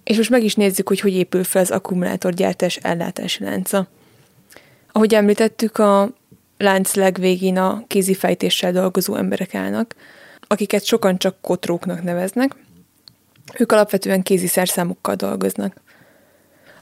[0.05, 3.89] És most meg is nézzük, hogy hogy épül fel az akkumulátorgyártás ellátási lánca.
[4.93, 6.13] Ahogy említettük, a
[6.61, 9.95] lánc legvégén a kézifejtéssel dolgozó emberek állnak,
[10.41, 12.55] akiket sokan csak kotróknak neveznek.
[13.59, 15.75] Ők alapvetően kézi szerszámokkal dolgoznak.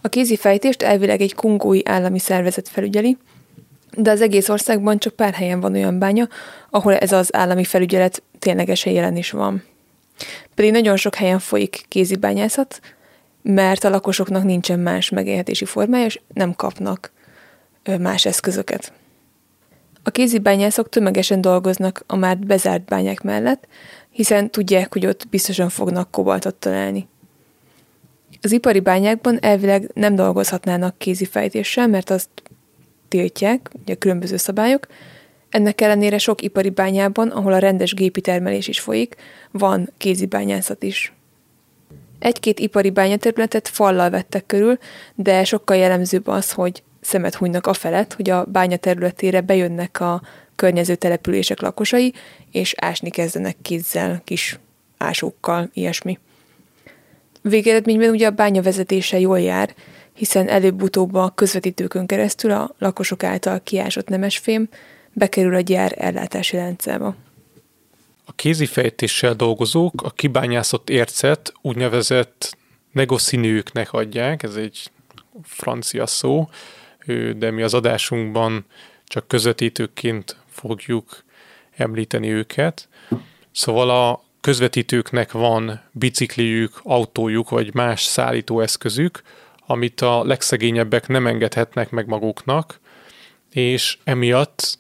[0.01, 3.17] A kézi fejtést elvileg egy kongói állami szervezet felügyeli,
[3.97, 6.29] de az egész országban csak pár helyen van olyan bánya,
[6.71, 9.63] ahol ez az állami felügyelet ténylegesen jelen is van.
[10.55, 12.81] Pedig nagyon sok helyen folyik kézi bányászat,
[13.43, 17.13] mert a lakosoknak nincsen más megélhetési formája, és nem kapnak
[17.99, 18.93] más eszközöket.
[20.09, 23.67] A kézibányászok tömegesen dolgoznak a már bezárt bányák mellett,
[24.11, 27.09] hiszen tudják, hogy ott biztosan fognak kobaltot találni.
[28.43, 32.29] Az ipari bányákban elvileg nem dolgozhatnának kézifejtéssel, mert azt
[33.09, 34.87] tiltják, ugye különböző szabályok.
[35.49, 39.15] Ennek ellenére sok ipari bányában, ahol a rendes gépi termelés is folyik,
[39.51, 41.13] van kézibányászat is.
[42.19, 44.79] Egy-két ipari bányaterületet fallal vettek körül,
[45.15, 50.23] de sokkal jellemzőbb az, hogy szemet hunynak a felett, hogy a bánya területére bejönnek a
[50.57, 52.15] környező települések lakosai,
[52.53, 54.59] és ásni kezdenek kézzel, kis
[54.99, 56.19] ásókkal, ilyesmi.
[57.43, 59.75] Végeredményben ugye a bánya vezetése jól jár,
[60.13, 64.69] hiszen előbb-utóbb a közvetítőkön keresztül a lakosok által kiásott nemesfém
[65.13, 67.15] bekerül a gyár ellátási láncába.
[68.25, 72.57] A kézifejtéssel dolgozók a kibányászott ércet úgynevezett
[72.93, 74.91] negoszínűknek adják, ez egy
[75.43, 76.49] francia szó,
[77.37, 78.65] de mi az adásunkban
[79.05, 81.25] csak közvetítőként fogjuk
[81.77, 82.89] említeni őket.
[83.53, 89.23] Szóval a közvetítőknek van bicikliük, autójuk vagy más szállítóeszközük,
[89.67, 92.81] amit a legszegényebbek nem engedhetnek meg maguknak,
[93.51, 94.79] és emiatt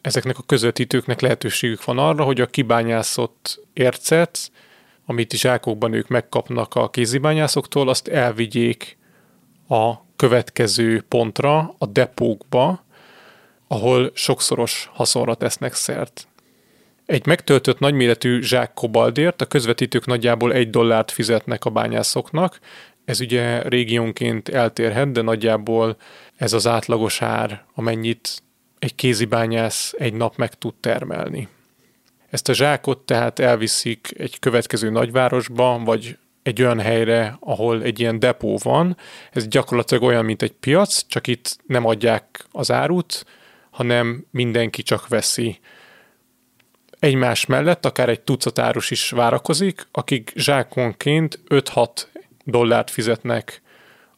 [0.00, 4.50] ezeknek a közvetítőknek lehetőségük van arra, hogy a kibányászott ércet,
[5.06, 8.98] amit zsákokban ők megkapnak a kézibányászoktól, azt elvigyék
[9.68, 12.84] a következő pontra, a depókba,
[13.68, 16.28] ahol sokszoros haszonra tesznek szert.
[17.06, 22.58] Egy megtöltött nagyméretű zsák kobaldért a közvetítők nagyjából egy dollárt fizetnek a bányászoknak,
[23.04, 25.96] ez ugye régiónként eltérhet, de nagyjából
[26.36, 28.42] ez az átlagos ár, amennyit
[28.78, 31.48] egy kézibányász egy nap meg tud termelni.
[32.30, 38.18] Ezt a zsákot tehát elviszik egy következő nagyvárosba, vagy egy olyan helyre, ahol egy ilyen
[38.18, 38.96] depó van.
[39.32, 43.24] Ez gyakorlatilag olyan, mint egy piac, csak itt nem adják az árut,
[43.70, 45.58] hanem mindenki csak veszi.
[46.98, 51.88] Egymás mellett akár egy tucat árus is várakozik, akik zsákonként 5-6
[52.44, 53.62] dollárt fizetnek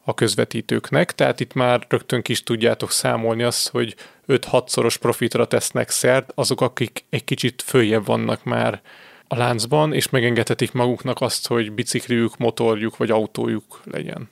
[0.04, 3.94] a közvetítőknek, tehát itt már rögtön kis tudjátok számolni azt, hogy
[4.28, 8.80] 5-6-szoros profitra tesznek szert azok, akik egy kicsit följebb vannak már
[9.28, 14.28] a láncban, és megengedhetik maguknak azt, hogy bicikliük, motorjuk vagy autójuk legyen.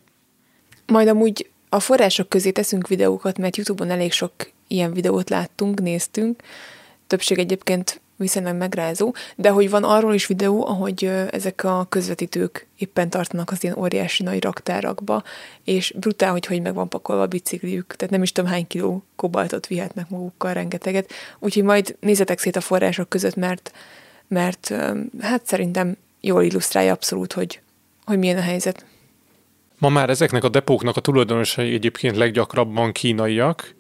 [0.87, 4.33] Majd amúgy a források közé teszünk videókat, mert YouTube-on elég sok
[4.67, 6.43] ilyen videót láttunk, néztünk.
[7.07, 13.11] Többség egyébként viszonylag megrázó, de hogy van arról is videó, ahogy ezek a közvetítők éppen
[13.11, 15.23] tartanak az ilyen óriási nagy raktárakba,
[15.65, 19.03] és brutál, hogy hogy meg van pakolva a bicikliük, tehát nem is tudom hány kiló
[19.17, 21.13] kobaltot vihetnek magukkal rengeteget.
[21.39, 23.73] Úgyhogy majd nézzetek szét a források között, mert
[24.29, 24.75] mert
[25.21, 27.61] hát szerintem jól illusztrálja abszolút, hogy,
[28.05, 28.87] hogy milyen a helyzet.
[29.79, 33.75] Ma már ezeknek a depóknak a tulajdonosai egyébként leggyakrabban kínaiak,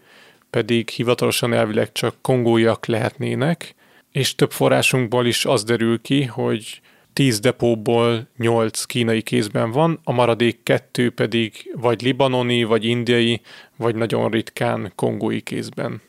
[0.50, 3.74] pedig hivatalosan elvileg csak kongóiak lehetnének,
[4.12, 6.80] és több forrásunkból is az derül ki, hogy
[7.12, 13.40] 10 depóból 8 kínai kézben van, a maradék kettő pedig vagy libanoni, vagy indiai,
[13.76, 16.02] vagy nagyon ritkán kongói kézben.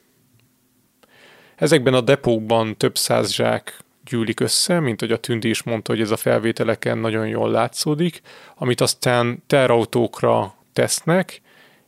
[1.55, 6.01] Ezekben a depókban több száz zsák gyűlik össze, mint hogy a Tündi is mondta, hogy
[6.01, 8.21] ez a felvételeken nagyon jól látszódik,
[8.55, 11.41] amit aztán terautókra tesznek,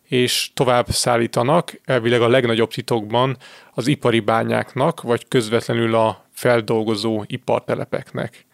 [0.08, 3.38] és tovább szállítanak, elvileg a legnagyobb titokban
[3.74, 8.46] az ipari bányáknak, vagy közvetlenül a feldolgozó ipartelepeknek.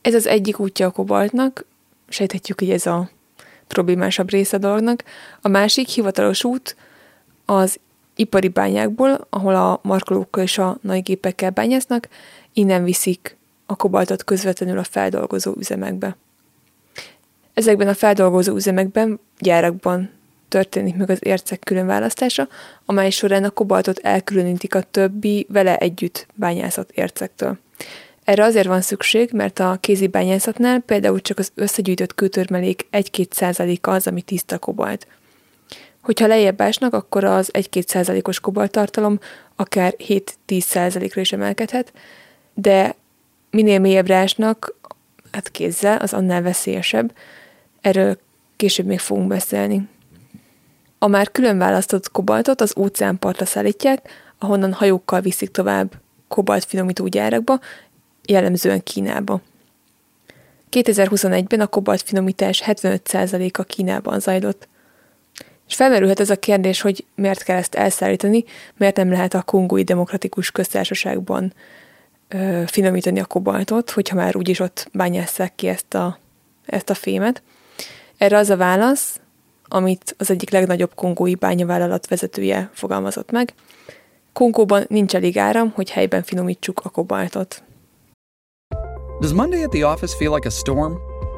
[0.00, 1.64] Ez az egyik útja a kobaltnak,
[2.08, 3.10] sejthetjük, hogy ez a
[3.66, 5.04] problémásabb része a dolognak.
[5.40, 6.76] A másik hivatalos út
[7.44, 7.78] az
[8.16, 12.08] ipari bányákból, ahol a markolókkal és a nagy gépekkel bányásznak,
[12.52, 13.36] innen viszik
[13.66, 16.16] a kobaltot közvetlenül a feldolgozó üzemekbe.
[17.54, 20.10] Ezekben a feldolgozó üzemekben, gyárakban
[20.48, 22.48] történik meg az ércek különválasztása,
[22.84, 27.58] amely során a kobaltot elkülönítik a többi vele együtt bányászott ércektől.
[28.24, 33.90] Erre azért van szükség, mert a kézi bányászatnál például csak az összegyűjtött kőtörmelék 1-2 százaléka
[33.90, 35.06] az, ami tiszta kobalt.
[36.02, 39.18] Hogyha lejjebb ásnak, akkor az 1-2 százalékos kobaltartalom
[39.56, 41.92] akár 7-10 százalékra is emelkedhet,
[42.54, 42.94] de
[43.50, 44.74] minél mélyebbre ásnak,
[45.32, 47.14] hát kézzel, az annál veszélyesebb.
[47.80, 48.18] Erről
[48.56, 49.88] később még fogunk beszélni.
[50.98, 54.08] A már külön választott kobaltot az óceánpartra szállítják,
[54.38, 55.92] ahonnan hajókkal viszik tovább
[56.28, 57.60] kobalt finomító gyárakba,
[58.24, 59.40] jellemzően Kínába.
[60.70, 64.68] 2021-ben a kobalt finomítás 75%-a Kínában zajlott.
[65.68, 68.44] És felmerülhet ez a kérdés, hogy miért kell ezt elszállítani,
[68.76, 71.52] miért nem lehet a kongói demokratikus köztársaságban
[72.30, 76.18] ö, finomítani a kobaltot, hogyha már úgyis ott bányásszák ki ezt a,
[76.66, 77.42] ezt a fémet.
[78.18, 79.20] Erre az a válasz,
[79.68, 83.54] amit az egyik legnagyobb kongói bányavállalat vezetője fogalmazott meg.
[84.32, 87.62] Kongóban nincs elég áram, hogy helyben finomítsuk a kobaltot.
[89.20, 90.92] Does Monday at the office feel like a storm?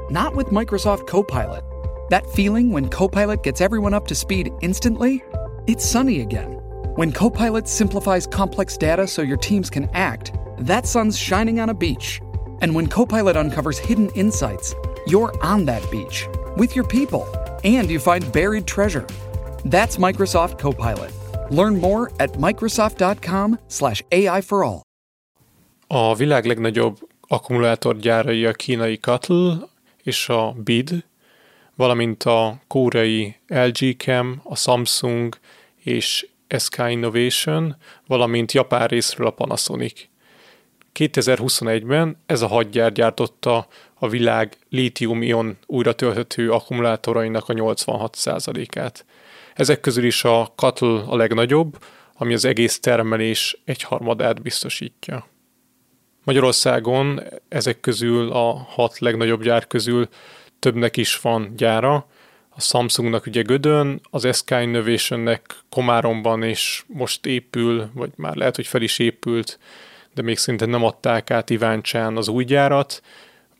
[0.08, 1.62] Not with Microsoft Copilot.
[2.08, 5.22] That feeling when Copilot gets everyone up to speed instantly?
[5.66, 6.61] It's sunny again.
[6.96, 11.74] When Copilot simplifies complex data so your teams can act, that sun's shining on a
[11.74, 12.20] beach.
[12.60, 14.74] And when Copilot uncovers hidden insights,
[15.06, 16.28] you're on that beach
[16.58, 17.24] with your people
[17.64, 19.06] and you find buried treasure.
[19.64, 21.10] That's Microsoft Copilot.
[21.48, 24.82] Learn more at microsoft.com/slash AI for all.
[25.86, 29.50] A világ legnagyobb akkumulátorgyárai a kínai Katl
[30.02, 31.04] és a BID,
[31.76, 35.38] valamint a kórai LG Chem, a Samsung
[35.84, 36.26] és
[36.58, 40.08] SK Innovation, valamint japán részről a Panasonic.
[40.94, 49.04] 2021-ben ez a hadgyár gyártotta a világ lítium-ion újra tölthető akkumulátorainak a 86%-át.
[49.54, 51.78] Ezek közül is a Katl a legnagyobb,
[52.14, 55.26] ami az egész termelés egyharmadát biztosítja.
[56.24, 60.08] Magyarországon ezek közül a hat legnagyobb gyár közül
[60.58, 62.06] többnek is van gyára.
[62.54, 68.66] A Samsungnak ugye Gödön, az SK Innovationnek Komáromban és most épül, vagy már lehet, hogy
[68.66, 69.58] fel is épült,
[70.14, 73.02] de még szinte nem adták át Iváncsán az új gyárat,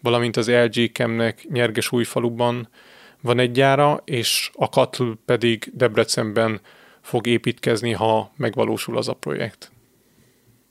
[0.02, 2.68] valamint az LG Chemnek Nyerges újfaluban
[3.20, 6.60] van egy gyára, és a Katl pedig Debrecenben
[7.00, 9.72] fog építkezni, ha megvalósul az a projekt.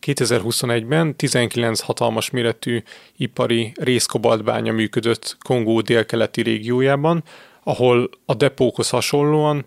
[0.02, 2.84] 2021-ben 19 hatalmas méretű
[3.18, 7.24] ipari részkobaltbánya működött Kongó délkeleti régiójában,
[7.64, 9.66] ahol a depókhoz hasonlóan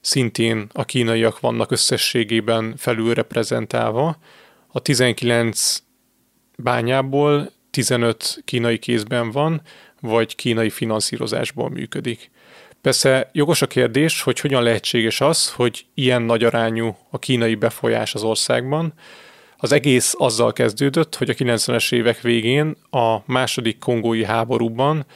[0.00, 4.18] szintén a kínaiak vannak összességében felül reprezentálva.
[4.68, 5.82] A 19
[6.56, 9.62] bányából 15 kínai kézben van,
[10.00, 12.30] vagy kínai finanszírozásból működik.
[12.80, 18.14] Persze jogos a kérdés, hogy hogyan lehetséges az, hogy ilyen nagy arányú a kínai befolyás
[18.14, 18.92] az országban,
[19.56, 25.06] az egész azzal kezdődött, hogy a 90-es évek végén a második kongói háborúban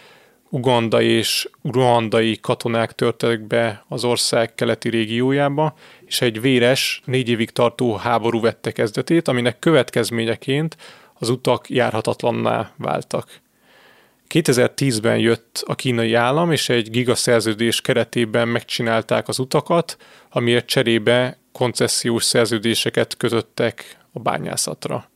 [0.51, 7.51] uganda és ruandai katonák törtek be az ország keleti régiójába, és egy véres, négy évig
[7.51, 10.77] tartó háború vette kezdetét, aminek következményeként
[11.15, 13.41] az utak járhatatlanná váltak.
[14.29, 19.97] 2010-ben jött a kínai állam, és egy gigaszerződés keretében megcsinálták az utakat,
[20.31, 25.11] amiért cserébe koncesziós szerződéseket kötöttek a bányászatra.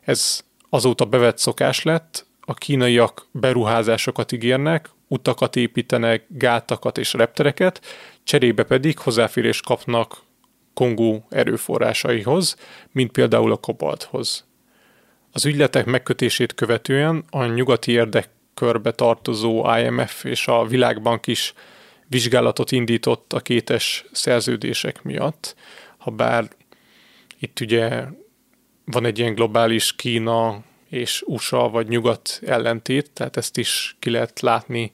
[0.00, 7.80] Ez azóta bevett szokás lett, a kínaiak beruházásokat ígérnek, utakat építenek, gátakat és reptereket,
[8.24, 10.22] cserébe pedig hozzáférést kapnak
[10.74, 12.56] Kongó erőforrásaihoz,
[12.92, 14.46] mint például a kobalthoz.
[15.32, 21.54] Az ügyletek megkötését követően a nyugati érdekkörbe tartozó IMF és a Világbank is
[22.06, 25.54] vizsgálatot indított a kétes szerződések miatt,
[25.98, 26.48] ha bár
[27.38, 28.04] itt ugye
[28.84, 34.40] van egy ilyen globális Kína és USA vagy nyugat ellentét, tehát ezt is ki lehet
[34.40, 34.92] látni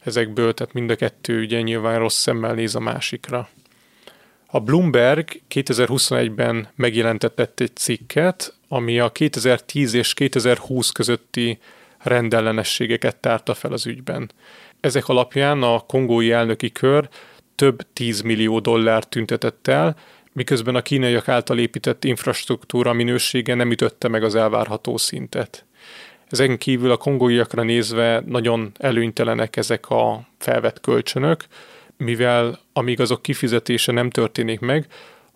[0.00, 3.48] ezekből, tehát mind a kettő ugye nyilván rossz szemmel néz a másikra.
[4.46, 11.58] A Bloomberg 2021-ben megjelentetett egy cikket, ami a 2010 és 2020 közötti
[11.98, 14.30] rendellenességeket tárta fel az ügyben.
[14.80, 17.08] Ezek alapján a kongói elnöki kör
[17.54, 19.96] több 10 millió dollárt tüntetett el,
[20.34, 25.64] miközben a kínaiak által épített infrastruktúra minősége nem ütötte meg az elvárható szintet.
[26.28, 31.44] Ezen kívül a kongóiakra nézve nagyon előnytelenek ezek a felvett kölcsönök,
[31.96, 34.86] mivel amíg azok kifizetése nem történik meg,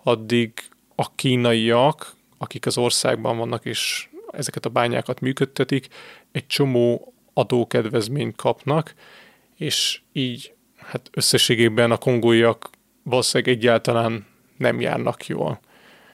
[0.03, 0.53] addig
[0.95, 5.89] a kínaiak, akik az országban vannak és ezeket a bányákat működtetik,
[6.33, 8.95] egy csomó adókedvezményt kapnak,
[9.57, 12.71] és így hát összességében a kongóiak
[13.03, 14.27] valószínűleg egyáltalán
[14.59, 15.61] nem járnak jól.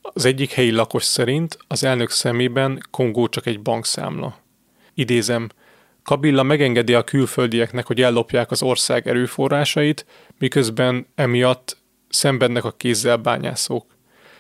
[0.00, 4.38] Az egyik helyi lakos szerint az elnök szemében Kongó csak egy bankszámla.
[4.94, 5.48] Idézem,
[6.02, 10.06] Kabila megengedi a külföldieknek, hogy ellopják az ország erőforrásait,
[10.38, 11.76] miközben emiatt
[12.08, 13.86] szenvednek a kézzel bányászók.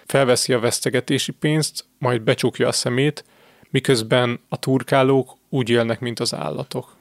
[0.06, 3.24] Felveszi a vesztegetési pénzt, majd becsukja a szemét,
[3.70, 6.96] miközben a turkálók úgy élnek, mint az állatok.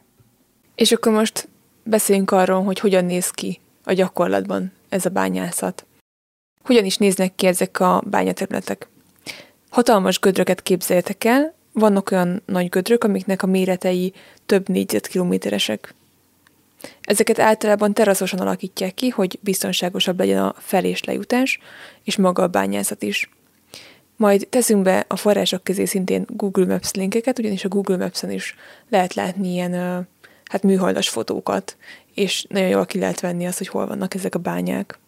[0.75, 1.47] És akkor most
[1.83, 5.85] beszéljünk arról, hogy hogyan néz ki a gyakorlatban ez a bányászat.
[6.63, 8.87] Hogyan is néznek ki ezek a bányaterületek?
[9.69, 14.13] Hatalmas gödröket képzeljetek el, vannak olyan nagy gödrök, amiknek a méretei
[14.45, 15.93] több négyzetkilométeresek.
[17.01, 21.59] Ezeket általában teraszosan alakítják ki, hogy biztonságosabb legyen a fel- és lejutás,
[22.03, 23.29] és maga a bányászat is.
[24.15, 28.55] Majd teszünk be a források közé szintén Google Maps linkeket, ugyanis a Google Maps-en is
[28.89, 29.73] lehet látni ilyen
[30.43, 31.77] hát műholdas fotókat,
[32.13, 34.99] és nagyon jól ki lehet venni azt, hogy hol vannak ezek a bányák.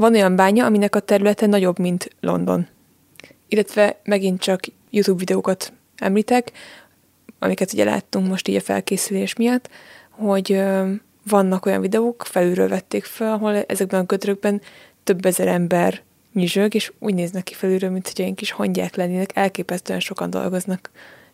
[0.00, 2.66] Van olyan bánya, aminek a területe nagyobb, mint London.
[3.48, 6.52] Illetve megint csak YouTube videókat említek,
[7.38, 9.68] amiket ugye láttunk most így a felkészülés miatt,
[10.10, 10.62] hogy
[11.28, 14.60] vannak olyan videók, felülről vették fel, ahol ezekben a gödrökben
[15.04, 19.36] több ezer ember nyizsög, és úgy néznek ki felülről, mint hogy ilyen kis hangyák lennének,
[19.36, 20.90] elképesztően sokan dolgoznak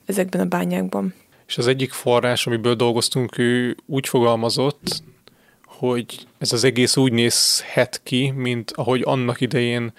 [0.06, 1.14] ezekben a bányákban.
[1.46, 5.02] És az egyik forrás, amiből dolgoztunk, ő úgy fogalmazott,
[5.78, 9.92] hogy ez az egész úgy nézhet ki, mint ahogy annak idején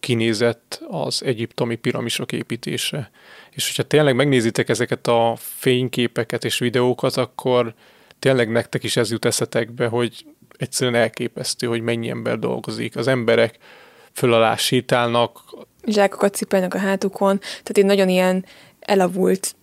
[0.00, 3.10] kinézett az egyiptomi piramisok építése.
[3.50, 7.74] És hogyha tényleg megnézitek ezeket a fényképeket és videókat, akkor
[8.18, 10.24] tényleg nektek is ez jut eszetekbe, hogy
[10.56, 12.96] egyszerűen elképesztő, hogy mennyi ember dolgozik.
[12.96, 13.58] Az emberek
[14.12, 15.40] föl alá sétálnak.
[15.86, 18.44] Zsákokat cipelnek a hátukon, tehát egy nagyon ilyen
[18.80, 19.54] elavult,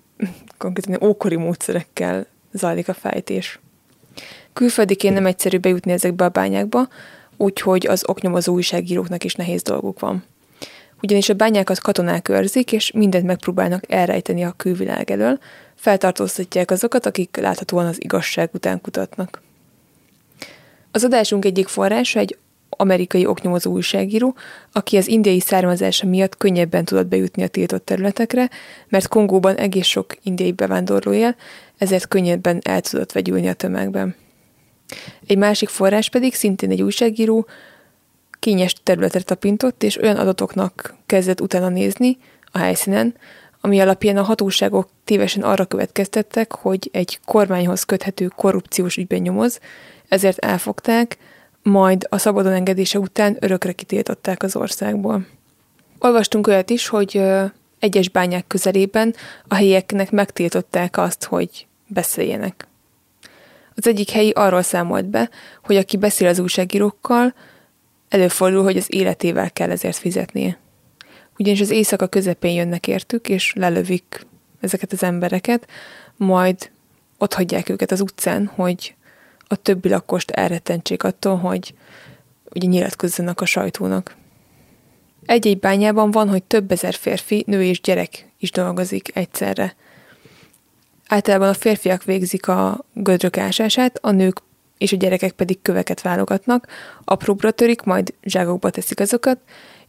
[0.58, 3.60] konkrétan ókori módszerekkel zajlik a fejtés.
[4.54, 6.88] Külföldiként nem egyszerű bejutni ezekbe a bányákba,
[7.38, 10.24] úgyhogy az oknyomozó újságíróknak is nehéz dolguk van.
[11.02, 15.40] Ugyanis a bányákat katonák őrzik, és mindent megpróbálnak elrejteni a külvilág elől,
[15.76, 19.42] feltartóztatják azokat, akik láthatóan az igazság után kutatnak.
[20.92, 22.38] Az adásunk egyik forrása egy
[22.70, 24.36] amerikai oknyomozó újságíró,
[24.72, 28.50] aki az indiai származása miatt könnyebben tudott bejutni a tiltott területekre,
[28.90, 31.36] mert Kongóban egész sok indiai bevándorló él,
[31.78, 34.16] ezért könnyebben el tudott vegyülni a tömegben.
[35.28, 37.48] Egy másik forrás pedig szintén egy újságíró
[38.40, 42.18] kényes területre tapintott, és olyan adatoknak kezdett utána nézni
[42.52, 43.16] a helyszínen,
[43.62, 49.60] ami alapján a hatóságok tévesen arra következtettek, hogy egy kormányhoz köthető korrupciós ügyben nyomoz,
[50.08, 51.18] ezért elfogták,
[51.64, 55.26] majd a szabadon engedése után örökre kitiltották az országból.
[56.00, 57.22] Olvastunk olyat is, hogy
[57.80, 59.16] egyes bányák közelében
[59.48, 62.68] a helyieknek megtiltották azt, hogy beszéljenek.
[63.76, 65.30] Az egyik helyi arról számolt be,
[65.64, 67.34] hogy aki beszél az újságírókkal,
[68.10, 70.60] előfordul, hogy az életével kell ezért fizetnie.
[71.38, 74.26] Ugyanis az éjszaka közepén jönnek értük, és lelövik
[74.60, 75.68] ezeket az embereket,
[76.18, 76.72] majd
[77.18, 78.96] ott hagyják őket az utcán, hogy
[79.48, 81.74] a többi lakost elrettentsék attól, hogy
[82.54, 84.16] ugye nyilatkozzanak a sajtónak.
[85.26, 89.76] Egy-egy bányában van, hogy több ezer férfi, nő és gyerek is dolgozik egyszerre.
[91.12, 94.42] Általában a férfiak végzik a gödrök ásását, a nők
[94.78, 96.68] és a gyerekek pedig köveket válogatnak,
[97.04, 99.40] apróbra törik, majd zsákokba teszik azokat,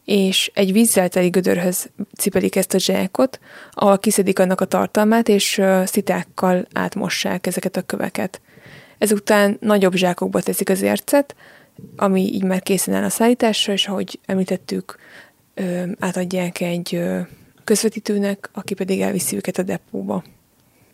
[0.05, 3.39] és egy vízzel teli gödörhöz cipelik ezt a zsákot,
[3.71, 8.41] ahol kiszedik annak a tartalmát, és szitákkal átmossák ezeket a köveket.
[8.97, 11.35] Ezután nagyobb zsákokba teszik az ércet,
[11.95, 14.97] ami így már készen áll a szállításra, és ahogy említettük,
[15.99, 17.01] átadják egy
[17.63, 20.23] közvetítőnek, aki pedig elviszi őket a depóba.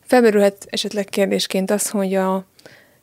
[0.10, 2.45] Felmerülhet esetleg kérdésként az, hogy a,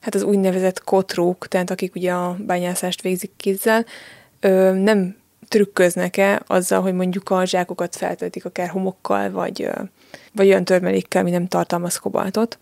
[0.00, 3.84] hát az úgynevezett kotrók, tehát akik ugye a bányászást végzik kézzel,
[4.74, 5.16] nem
[5.48, 9.70] trükköznek-e azzal, hogy mondjuk a zsákokat feltöltik akár homokkal, vagy,
[10.32, 12.58] vagy olyan törmelékkel, ami nem tartalmaz kobaltot.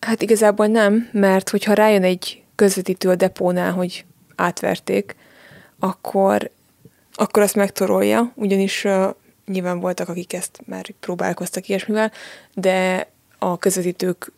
[0.00, 4.04] Hát igazából nem, mert hogyha rájön egy közvetítő a depónál, hogy
[4.36, 5.16] átverték,
[5.78, 6.50] akkor,
[7.12, 9.14] akkor azt megtorolja, ugyanis uh,
[9.46, 12.12] nyilván voltak, akik ezt már próbálkoztak ilyesmivel,
[12.54, 13.10] de
[13.42, 14.32] a közvetítők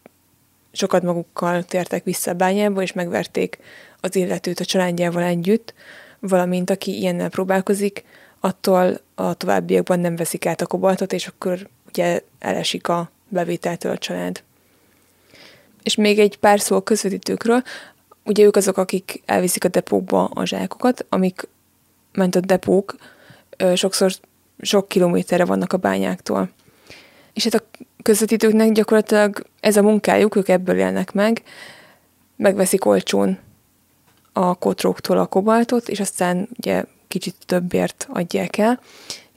[0.72, 3.58] sokat magukkal tértek vissza a bányába, és megverték
[4.00, 5.74] az illetőt a családjával együtt,
[6.18, 8.04] valamint aki ilyennel próbálkozik,
[8.40, 13.98] attól a továbbiakban nem veszik át a kobaltot, és akkor ugye elesik a bevételtől a
[13.98, 14.42] család.
[15.82, 17.62] És még egy pár szó a közvetítőkről.
[18.24, 21.48] Ugye ők azok, akik elviszik a depókba a zsákokat, amik
[22.12, 22.96] ment a depók
[23.74, 24.12] sokszor
[24.60, 26.50] sok kilométerre vannak a bányáktól.
[27.32, 31.42] És hát a közvetítőknek gyakorlatilag ez a munkájuk, ők ebből élnek meg,
[32.36, 33.38] megveszik olcsón
[34.32, 38.80] a kotróktól a kobaltot, és aztán ugye kicsit többért adják el,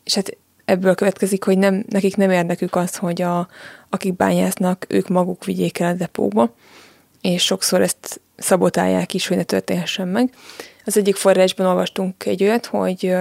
[0.04, 3.48] és hát ebből következik, hogy nem, nekik nem érdekük az, hogy a,
[3.90, 6.54] akik bányásznak, ők maguk vigyék el a depóba,
[7.22, 10.34] és sokszor ezt szabotálják is, hogy ne történhessen meg.
[10.86, 13.16] Az egyik forrásban olvastunk egy olyat, hogy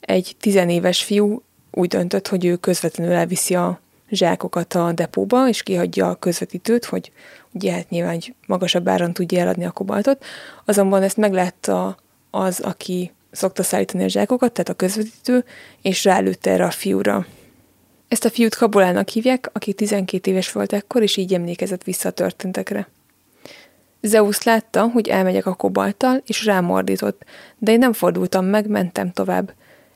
[0.00, 3.80] egy tizenéves fiú úgy döntött, hogy ő közvetlenül elviszi a
[4.10, 7.12] zsákokat a depóba, és kihagyja a közvetítőt, hogy
[7.52, 10.24] ugye hát nyilván egy magasabb áron tudja eladni a kobaltot.
[10.64, 11.96] Azonban ezt meglátta
[12.30, 15.44] az, aki szokta szállítani a zsákokat, tehát a közvetítő,
[15.82, 17.26] és rálőtte erre a fiúra.
[18.08, 22.12] Ezt a fiút Kabolának hívják, aki 12 éves volt ekkor, és így emlékezett vissza a
[22.12, 22.88] történtekre.
[24.00, 27.24] Zeus látta, hogy elmegyek a kobalttal, és rámordított,
[27.58, 29.52] de én nem fordultam meg, mentem tovább.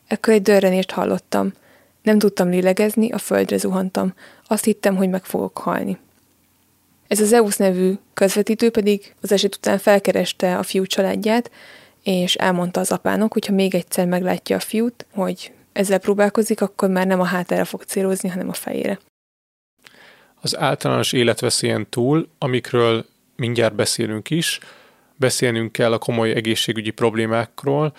[0.07, 1.53] Ekkor egy dörrenést hallottam.
[2.05, 4.15] Nem tudtam lélegezni, a földre zuhantam.
[4.47, 5.99] Azt hittem, hogy meg fogok halni.
[7.09, 11.51] Ez az Zeus nevű közvetítő pedig az eset után felkereste a fiú családját,
[12.03, 16.89] és elmondta az apának, hogy ha még egyszer meglátja a fiút, hogy ezzel próbálkozik, akkor
[16.89, 18.99] már nem a hátára fog célozni, hanem a fejére.
[20.41, 24.59] Az általános életveszélyen túl, amikről mindjárt beszélünk is,
[25.17, 27.95] beszélnünk kell a komoly egészségügyi problémákról,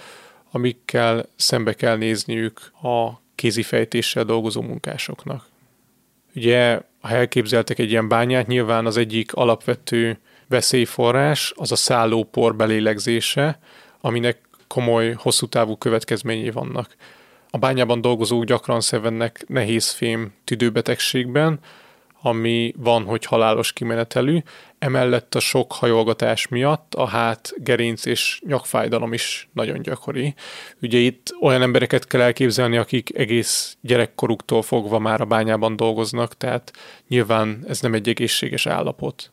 [0.51, 5.45] amikkel szembe kell nézniük a kézifejtéssel dolgozó munkásoknak.
[6.35, 13.59] Ugye, ha elképzeltek egy ilyen bányát, nyilván az egyik alapvető veszélyforrás az a szállópor belélegzése,
[14.01, 16.95] aminek komoly, hosszú távú következményei vannak.
[17.49, 21.59] A bányában dolgozók gyakran szenvednek nehéz fém tüdőbetegségben,
[22.25, 24.39] ami van, hogy halálos kimenetelű,
[24.79, 30.33] emellett a sok hajolgatás miatt a hát, gerinc és nyakfájdalom is nagyon gyakori.
[30.81, 36.71] Ugye itt olyan embereket kell elképzelni, akik egész gyerekkoruktól fogva már a bányában dolgoznak, tehát
[37.07, 39.31] nyilván ez nem egy egészséges állapot.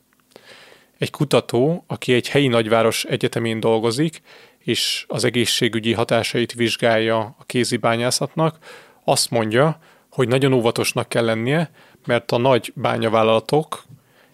[0.98, 4.20] Egy kutató, aki egy helyi nagyváros egyetemén dolgozik,
[4.58, 8.58] és az egészségügyi hatásait vizsgálja a kézi bányászatnak,
[9.04, 9.78] azt mondja,
[10.12, 11.70] hogy nagyon óvatosnak kell lennie,
[12.06, 13.84] mert a nagy bányavállalatok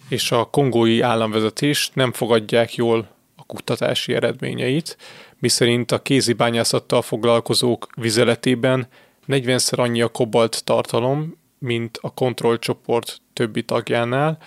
[0.09, 4.97] és a kongói államvezetés nem fogadják jól a kutatási eredményeit,
[5.39, 8.89] miszerint a kézi bányászattal foglalkozók vizeletében
[9.29, 14.39] 40-szer annyi a kobalt tartalom, mint a kontrollcsoport többi tagjánál,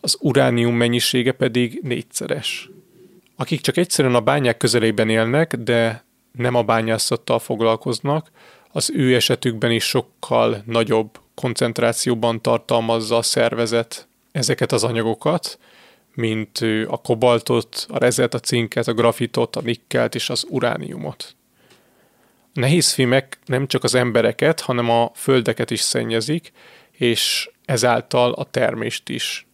[0.00, 2.70] az uránium mennyisége pedig négyszeres.
[3.36, 8.30] Akik csak egyszerűen a bányák közelében élnek, de nem a bányászattal foglalkoznak,
[8.76, 15.58] az ő esetükben is sokkal nagyobb koncentrációban tartalmazza a szervezet ezeket az anyagokat,
[16.14, 21.36] mint a kobaltot, a rezet, a cinket, a grafitot, a nikkelt és az urániumot.
[22.54, 26.52] A nehézfémek nem csak az embereket, hanem a földeket is szennyezik,
[26.90, 29.46] és ezáltal a termést is.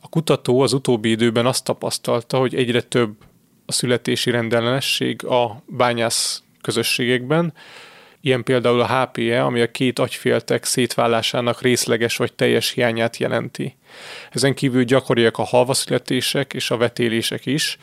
[0.00, 3.14] A kutató az utóbbi időben azt tapasztalta, hogy egyre több
[3.66, 7.52] a születési rendellenesség a bányász közösségekben,
[8.26, 13.76] ilyen például a HPE, ami a két agyféltek szétválásának részleges vagy teljes hiányát jelenti.
[14.30, 17.78] Ezen kívül gyakoriak a halvaszületések és a vetélések is,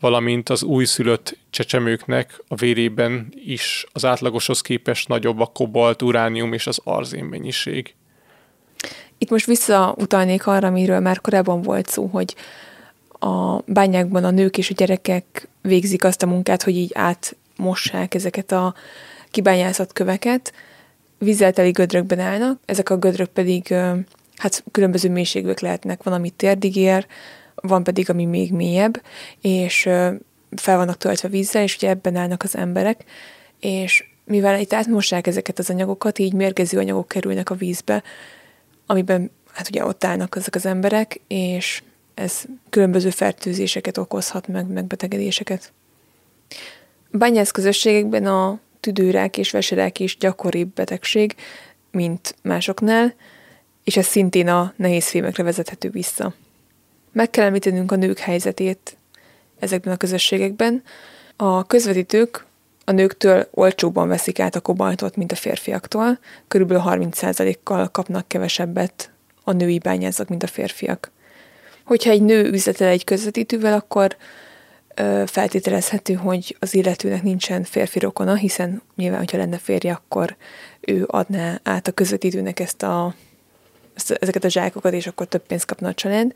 [0.00, 6.66] valamint az újszülött csecsemőknek a vérében is az átlagoshoz képest nagyobb a kobalt, uránium és
[6.66, 7.94] az arzén mennyiség.
[9.18, 12.34] Itt most visszautalnék arra, amiről már korábban volt szó, hogy
[13.08, 18.52] a bányákban a nők és a gyerekek végzik azt a munkát, hogy így átmossák ezeket
[18.52, 18.74] a
[19.30, 20.52] kibányászott köveket,
[21.18, 23.74] vízzel teli gödrökben állnak, ezek a gödrök pedig
[24.36, 27.06] hát különböző mélységűek lehetnek, van, ami térdig ér,
[27.54, 29.02] van pedig, ami még mélyebb,
[29.40, 29.82] és
[30.56, 33.04] fel vannak töltve vízzel, és ugye ebben állnak az emberek,
[33.60, 38.02] és mivel itt átmossák ezeket az anyagokat, így mérgező anyagok kerülnek a vízbe,
[38.86, 41.82] amiben hát ugye ott állnak ezek az emberek, és
[42.14, 45.72] ez különböző fertőzéseket okozhat, meg megbetegedéseket.
[47.10, 51.34] Bányász közösségekben a tüdőrák és veserák is gyakoribb betegség,
[51.90, 53.14] mint másoknál,
[53.84, 56.34] és ez szintén a nehéz fémekre vezethető vissza.
[57.12, 58.96] Meg kell említenünk a nők helyzetét
[59.58, 60.82] ezekben a közösségekben.
[61.36, 62.46] A közvetítők
[62.84, 66.18] a nőktől olcsóbban veszik át a kobaltot, mint a férfiaktól,
[66.48, 69.10] körülbelül 30%-kal kapnak kevesebbet
[69.44, 71.10] a női bányászok, mint a férfiak.
[71.84, 74.16] Hogyha egy nő üzletel egy közvetítővel, akkor
[75.26, 80.36] feltételezhető, hogy az illetőnek nincsen férfi rokona, hiszen nyilván, hogyha lenne férje, akkor
[80.80, 83.14] ő adná át a közvetítőnek ezt a,
[83.94, 86.32] ezt, ezeket a zsákokat, és akkor több pénzt kapna a család.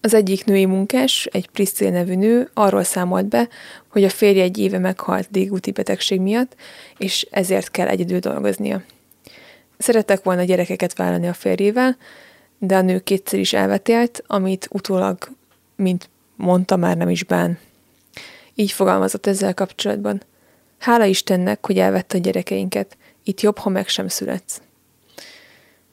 [0.00, 3.48] Az egyik női munkás, egy Priscil nevű nő arról számolt be,
[3.88, 6.54] hogy a férje egy éve meghalt dégúti betegség miatt,
[6.98, 8.82] és ezért kell egyedül dolgoznia.
[9.78, 11.96] Szerettek volna gyerekeket vállalni a férjével,
[12.58, 15.28] de a nő kétszer is elvetélt, amit utólag,
[15.76, 17.58] mint mondta, már nem is bán.
[18.54, 20.22] Így fogalmazott ezzel kapcsolatban.
[20.78, 22.96] Hála Istennek, hogy elvette a gyerekeinket.
[23.24, 24.60] Itt jobb, ha meg sem születsz.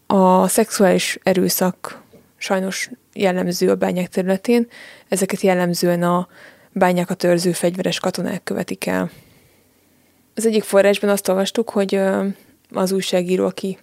[0.07, 2.01] A szexuális erőszak
[2.37, 4.67] sajnos jellemző a bányák területén,
[5.07, 6.27] ezeket jellemzően a
[6.71, 9.11] bányákat őrző fegyveres katonák követik el.
[10.35, 12.01] Az egyik forrásban azt olvastuk, hogy
[12.71, 13.77] az újságíró, aki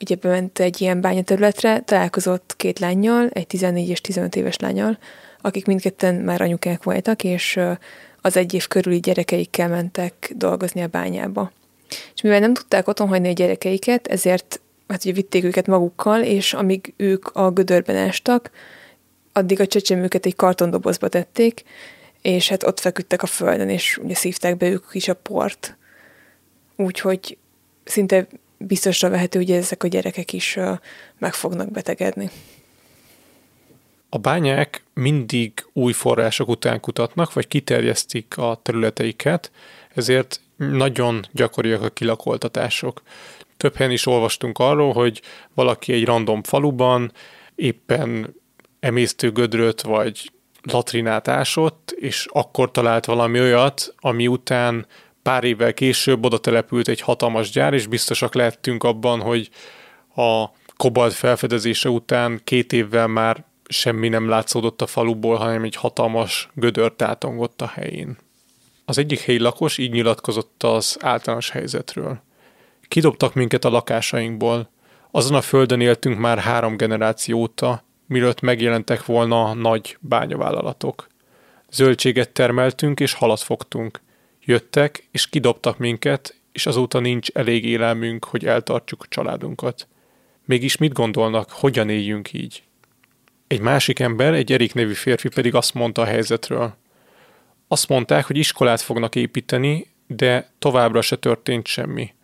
[0.00, 4.98] ugye bement egy ilyen bányaterületre, találkozott két lányjal, egy 14 és 15 éves lányjal,
[5.40, 7.60] akik mindketten már anyukák voltak, és
[8.20, 11.52] az egy év körüli gyerekeikkel mentek dolgozni a bányába.
[12.14, 16.52] És mivel nem tudták otthon hagyni a gyerekeiket, ezért hát ugye vitték őket magukkal, és
[16.52, 18.50] amíg ők a gödörben ástak,
[19.32, 21.62] addig a csecsemőket egy kartondobozba tették,
[22.22, 25.76] és hát ott feküdtek a földön, és ugye szívták be ők is a port.
[26.76, 27.36] Úgyhogy
[27.84, 28.26] szinte
[28.58, 30.58] biztosra vehető, hogy ezek a gyerekek is
[31.18, 32.30] meg fognak betegedni.
[34.08, 39.50] A bányák mindig új források után kutatnak, vagy kiterjesztik a területeiket,
[39.94, 43.02] ezért nagyon gyakoriak a kilakoltatások.
[43.56, 45.22] Több helyen is olvastunk arról, hogy
[45.54, 47.12] valaki egy random faluban
[47.54, 48.34] éppen
[48.80, 50.32] emésztőgödröt vagy
[50.62, 54.86] latrinát ásott, és akkor talált valami olyat, ami után
[55.22, 59.50] pár évvel később oda települt egy hatalmas gyár, és biztosak lehettünk abban, hogy
[60.14, 60.44] a
[60.76, 66.92] kobalt felfedezése után két évvel már semmi nem látszódott a faluból, hanem egy hatalmas gödör
[66.92, 68.16] tátongott a helyén.
[68.84, 72.20] Az egyik helyi lakos így nyilatkozott az általános helyzetről.
[72.88, 74.70] Kidobtak minket a lakásainkból.
[75.10, 81.06] Azon a földön éltünk már három generáció óta, mielőtt megjelentek volna nagy bányavállalatok.
[81.70, 84.00] Zöldséget termeltünk és halat fogtunk.
[84.44, 89.88] Jöttek és kidobtak minket, és azóta nincs elég élelmünk, hogy eltartsuk a családunkat.
[90.44, 92.62] Mégis mit gondolnak, hogyan éljünk így?
[93.48, 96.76] Egy másik ember, egy Erik nevű férfi pedig azt mondta a helyzetről.
[97.68, 102.14] Azt mondták, hogy iskolát fognak építeni, de továbbra se történt semmi.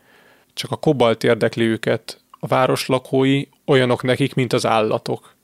[0.54, 5.34] Csak a kobalt érdekli őket, a város lakói olyanok nekik, mint az állatok.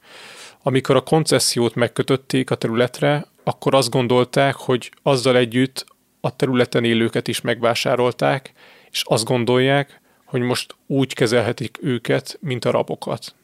[0.63, 5.87] Amikor a koncesziót megkötötték a területre, akkor azt gondolták, hogy azzal együtt
[6.21, 8.53] a területen élőket is megvásárolták,
[8.91, 13.35] és azt gondolják, hogy most úgy kezelhetik őket, mint a rabokat.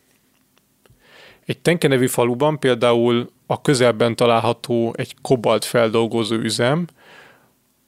[1.47, 6.86] Egy Tenke nevű faluban például a közelben található egy kobalt feldolgozó üzem,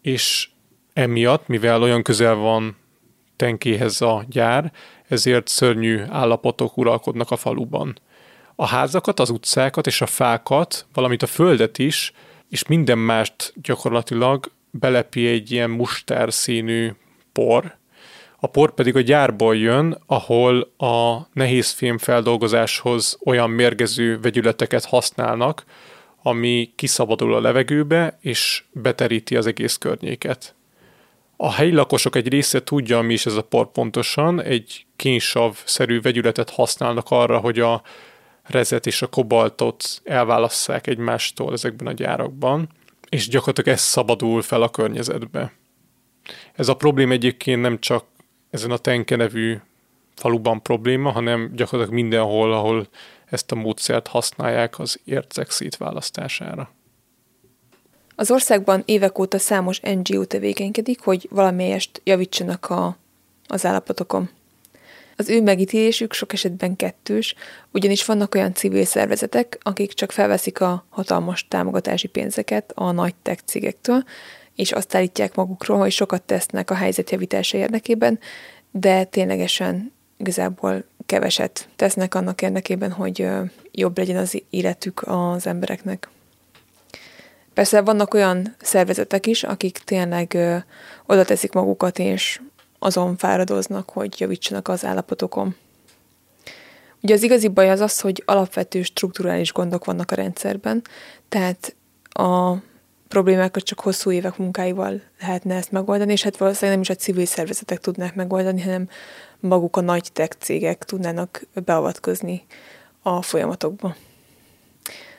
[0.02, 0.48] és
[0.92, 2.76] emiatt, mivel olyan közel van
[3.36, 4.72] Tenkéhez a gyár,
[5.08, 7.98] ezért szörnyű állapotok uralkodnak a faluban.
[8.54, 12.12] A házakat, az utcákat és a fákat, valamint a földet is,
[12.48, 16.92] és minden mást gyakorlatilag belepi egy ilyen muster színű
[17.32, 17.77] por,
[18.40, 25.64] a por pedig a gyárból jön, ahol a nehézfém feldolgozáshoz olyan mérgező vegyületeket használnak,
[26.22, 30.54] ami kiszabadul a levegőbe, és beteríti az egész környéket.
[31.36, 36.50] A helyi lakosok egy része tudja, mi is ez a por pontosan, egy kénysav-szerű vegyületet
[36.50, 37.82] használnak arra, hogy a
[38.42, 42.68] rezet és a kobaltot elválasszák egymástól ezekben a gyárakban,
[43.08, 45.52] és gyakorlatilag ez szabadul fel a környezetbe.
[46.52, 48.04] Ez a probléma egyébként nem csak
[48.50, 49.56] ezen a Tenke nevű
[50.14, 52.88] faluban probléma, hanem gyakorlatilag mindenhol, ahol
[53.24, 56.70] ezt a módszert használják az ércek szétválasztására.
[58.16, 62.96] Az országban évek óta számos NGO tevékenykedik, hogy valamelyest javítsanak a,
[63.46, 64.30] az állapotokon.
[65.16, 67.34] Az ő megítélésük sok esetben kettős,
[67.72, 73.42] ugyanis vannak olyan civil szervezetek, akik csak felveszik a hatalmas támogatási pénzeket a nagy tech
[73.44, 74.04] cégektől,
[74.58, 78.18] és azt állítják magukról, hogy sokat tesznek a helyzet javítása érdekében,
[78.70, 83.28] de ténylegesen igazából keveset tesznek annak érdekében, hogy
[83.72, 86.08] jobb legyen az életük az embereknek.
[87.54, 90.56] Persze vannak olyan szervezetek is, akik tényleg ö,
[91.06, 92.40] oda teszik magukat, és
[92.78, 95.56] azon fáradoznak, hogy javítsanak az állapotokon.
[97.02, 100.82] Ugye az igazi baj az az, hogy alapvető strukturális gondok vannak a rendszerben,
[101.28, 101.74] tehát
[102.08, 102.56] a
[103.08, 107.26] problémákat csak hosszú évek munkáival lehetne ezt megoldani, és hát valószínűleg nem is a civil
[107.26, 108.88] szervezetek tudnák megoldani, hanem
[109.40, 112.44] maguk a nagy tech cégek tudnának beavatkozni
[113.02, 113.96] a folyamatokba.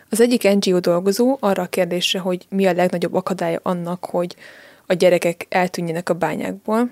[0.10, 4.36] Az egyik NGO dolgozó arra a kérdésre, hogy mi a legnagyobb akadálya annak, hogy
[4.86, 6.90] a gyerekek eltűnjenek a bányákból,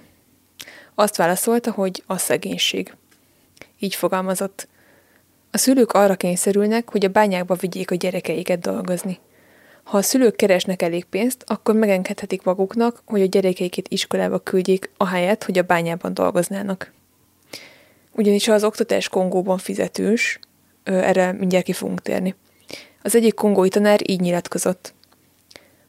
[0.96, 2.94] azt válaszolta, hogy a szegénység.
[3.80, 4.68] Így fogalmazott.
[5.52, 9.20] A szülők arra kényszerülnek, hogy a bányákba vigyék a gyerekeiket dolgozni.
[9.88, 15.44] Ha a szülők keresnek elég pénzt, akkor megengedhetik maguknak, hogy a gyerekeiket iskolába küldjék, ahelyett,
[15.44, 16.94] hogy a bányában dolgoznának.
[18.12, 20.40] Ugyanis az oktatás Kongóban fizetős,
[20.84, 22.36] erre mindjárt ki fogunk térni.
[23.02, 24.94] Az egyik kongói tanár így nyilatkozott.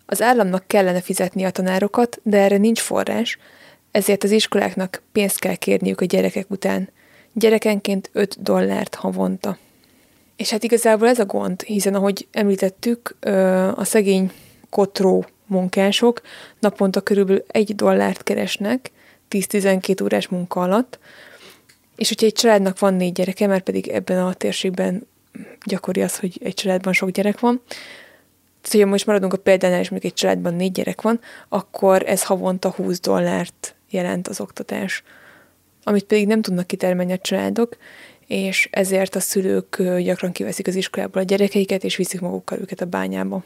[0.06, 3.38] Az államnak kellene fizetni a tanárokat, de erre nincs forrás,
[3.90, 6.90] ezért az iskoláknak pénzt kell kérniük a gyerekek után.
[7.32, 9.58] Gyerekenként 5 dollárt havonta.
[10.38, 13.16] És hát igazából ez a gond, hiszen ahogy említettük,
[13.74, 14.32] a szegény
[14.70, 16.20] kotró munkások
[16.58, 18.90] naponta körülbelül egy dollárt keresnek
[19.30, 20.98] 10-12 órás munka alatt,
[21.96, 25.06] és hogyha egy családnak van négy gyereke, mert pedig ebben a térségben
[25.64, 27.62] gyakori az, hogy egy családban sok gyerek van,
[28.60, 32.24] tehát, hogyha most maradunk a példánál, és mondjuk egy családban négy gyerek van, akkor ez
[32.24, 35.02] havonta 20 dollárt jelent az oktatás,
[35.82, 37.76] amit pedig nem tudnak kitermelni a családok,
[38.28, 42.86] és ezért a szülők gyakran kiveszik az iskolából a gyerekeiket, és viszik magukkal őket a
[42.86, 43.44] bányába.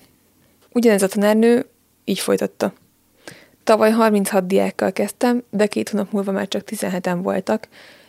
[0.72, 1.66] Ugyanez a tanárnő
[2.04, 2.72] így folytatta.
[3.64, 7.68] Tavaly 36 diákkal kezdtem, de két hónap múlva már csak 17-en voltak,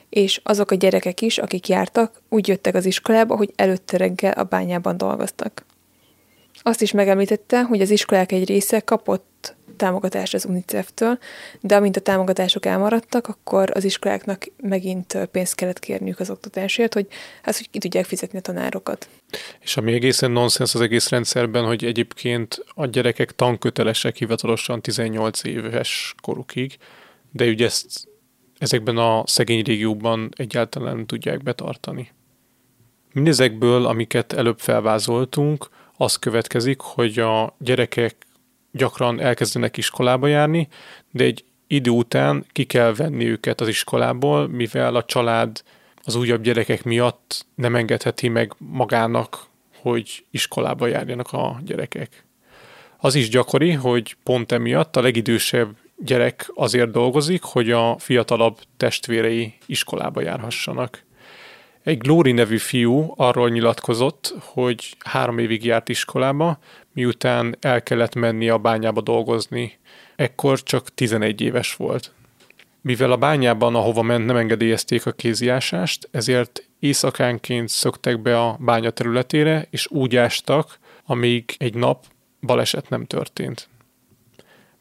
[0.10, 4.44] és azok a gyerekek is, akik jártak, úgy jöttek az iskolába, hogy előtte reggel a
[4.44, 5.66] bányában dolgoztak.
[6.62, 11.18] Azt is megemlítette, hogy az iskolák egy része kapott támogatást az UNICEF-től,
[11.62, 17.08] de amint a támogatások elmaradtak, akkor az iskoláknak megint pénzt kellett kérniük az oktatásért, hogy
[17.42, 19.10] hát, hogy ki tudják fizetni a tanárokat.
[19.60, 26.16] És ami egészen nonsens az egész rendszerben, hogy egyébként a gyerekek tankötelesek hivatalosan 18 éves
[26.22, 26.78] korukig,
[27.32, 28.12] de ugye ezt
[28.58, 32.12] ezekben a szegény régióban egyáltalán nem tudják betartani.
[33.14, 38.16] Mindezekből, amiket előbb felvázoltunk, az következik, hogy a gyerekek
[38.74, 40.68] gyakran elkezdenek iskolába járni,
[41.12, 45.64] de egy idő után ki kell venni őket az iskolából, mivel a család
[46.04, 49.46] az újabb gyerekek miatt nem engedheti meg magának,
[49.82, 52.26] hogy iskolába járjanak a gyerekek.
[52.98, 59.54] Az is gyakori, hogy pont emiatt a legidősebb gyerek azért dolgozik, hogy a fiatalabb testvérei
[59.66, 61.04] iskolába járhassanak.
[61.84, 66.58] Egy Glóri nevű fiú arról nyilatkozott, hogy három évig járt iskolába,
[66.94, 69.80] miután el kellett menni a bányába dolgozni.
[70.16, 72.12] Ekkor csak 11 éves volt.
[72.82, 78.90] Mivel a bányában, ahova ment, nem engedélyezték a kéziásást, ezért éjszakánként szöktek be a bánya
[78.90, 82.06] területére, és úgy ástak, amíg egy nap
[82.42, 83.68] baleset nem történt.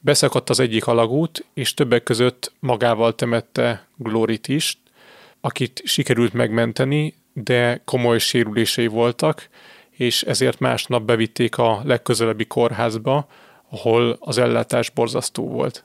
[0.00, 4.78] Beszakadt az egyik alagút, és többek között magával temette Glorit is,
[5.40, 9.48] akit sikerült megmenteni, de komoly sérülései voltak,
[9.97, 13.26] és ezért másnap bevitték a legközelebbi kórházba,
[13.70, 15.84] ahol az ellátás borzasztó volt.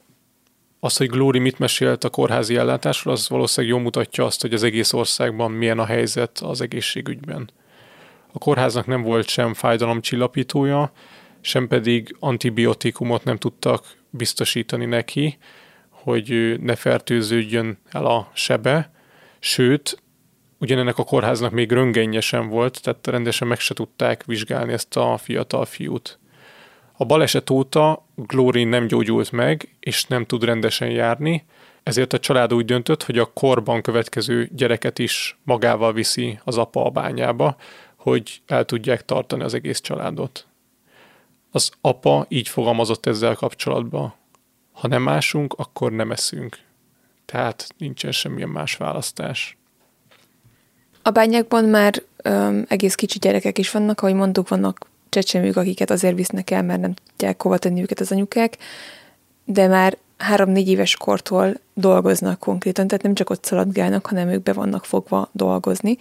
[0.79, 4.63] Az, hogy Glory mit mesélt a kórházi ellátásról, az valószínűleg jól mutatja azt, hogy az
[4.63, 7.49] egész országban milyen a helyzet az egészségügyben.
[8.31, 10.91] A kórháznak nem volt sem fájdalomcsillapítója,
[11.41, 15.37] sem pedig antibiotikumot nem tudtak biztosítani neki,
[15.89, 18.91] hogy ne fertőződjön el a sebe,
[19.39, 20.01] sőt,
[20.59, 25.17] ugyanennek a kórháznak még röngenje sem volt, tehát rendesen meg se tudták vizsgálni ezt a
[25.17, 26.19] fiatal fiút.
[26.97, 31.45] A baleset óta Glorin nem gyógyult meg, és nem tud rendesen járni,
[31.83, 36.85] ezért a család úgy döntött, hogy a korban következő gyereket is magával viszi az apa
[36.85, 37.55] a bányába,
[37.95, 40.47] hogy el tudják tartani az egész családot.
[41.51, 44.13] Az apa így fogalmazott ezzel kapcsolatban.
[44.71, 46.57] Ha nem másunk, akkor nem eszünk.
[47.25, 49.57] Tehát nincsen semmilyen más választás.
[51.07, 56.15] A bányákban már öm, egész kicsi gyerekek is vannak, ahogy mondtuk, vannak csecsemők, akiket azért
[56.15, 58.57] visznek el, mert nem tudják hova tenni őket az anyukák,
[59.45, 64.53] de már három-négy éves kortól dolgoznak konkrétan, tehát nem csak ott szaladgálnak, hanem ők be
[64.53, 65.97] vannak fogva dolgozni.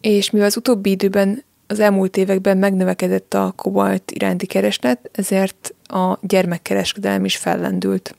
[0.00, 6.18] És mivel az utóbbi időben, az elmúlt években megnövekedett a kobalt iránti kereslet, ezért a
[6.20, 8.14] gyermekkereskedelem is fellendült.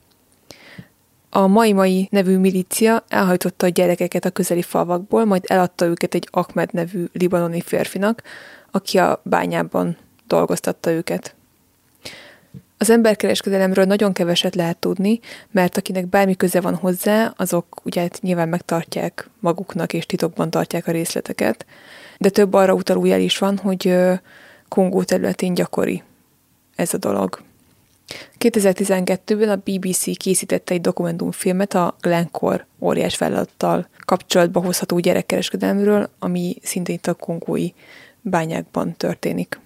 [1.34, 6.28] A Mai Mai nevű milícia elhajtotta a gyerekeket a közeli falvakból, majd eladta őket egy
[6.32, 8.24] Ahmed nevű libanoni férfinak,
[8.72, 11.36] aki a bányában dolgoztatta őket.
[12.78, 15.20] Az emberkereskedelemről nagyon keveset lehet tudni,
[15.52, 20.92] mert akinek bármi köze van hozzá, azok ugye nyilván megtartják maguknak és titokban tartják a
[20.92, 21.66] részleteket,
[22.18, 23.96] de több arra utaló jel is van, hogy
[24.68, 26.04] Kongó területén gyakori
[26.76, 27.42] ez a dolog.
[28.40, 36.96] 2012-ben a BBC készítette egy dokumentumfilmet a Glencore óriás vállalattal kapcsolatba hozható gyerekkereskedelmről, ami szintén
[36.96, 37.70] itt a kongói
[38.22, 39.60] bányákban történik.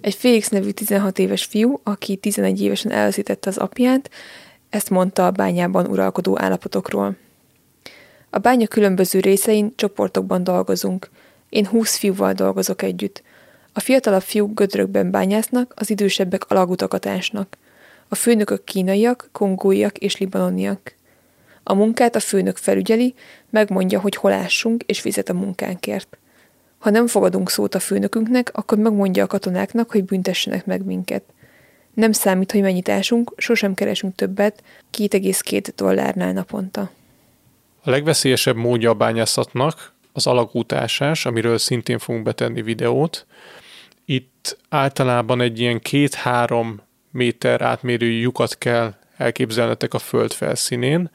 [0.00, 4.10] Egy Félix nevű 16 éves fiú, aki 11 évesen elveszítette az apját,
[4.70, 7.16] ezt mondta a bányában uralkodó állapotokról.
[8.30, 11.10] A bánya különböző részein csoportokban dolgozunk.
[11.48, 13.22] Én 20 fiúval dolgozok együtt.
[13.72, 17.56] A fiatalabb fiúk gödrökben bányásznak, az idősebbek alagutakat ásnak.
[18.08, 20.94] A főnökök kínaiak, kongóiak és libanoniak.
[21.62, 23.14] A munkát a főnök felügyeli,
[23.50, 26.18] megmondja, hogy hol ássunk, és fizet a munkánkért.
[26.78, 31.22] Ha nem fogadunk szót a főnökünknek, akkor megmondja a katonáknak, hogy büntessenek meg minket.
[31.94, 34.62] Nem számít, hogy mennyit ásunk, sosem keresünk többet,
[34.98, 36.90] 2,2 dollárnál naponta.
[37.82, 43.26] A legveszélyesebb módja a bányászatnak az alagútásás, amiről szintén fogunk betenni videót.
[44.10, 46.80] Itt általában egy ilyen két-három
[47.10, 51.10] méter átmérő lyukat kell elképzelnetek a föld felszínén,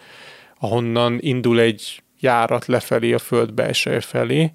[0.59, 4.51] ahonnan indul egy járat lefelé a föld belseje felé,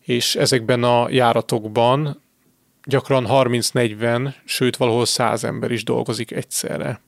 [0.00, 2.22] és ezekben a járatokban
[2.84, 7.00] gyakran 30-40, sőt valahol 100 ember is dolgozik egyszerre.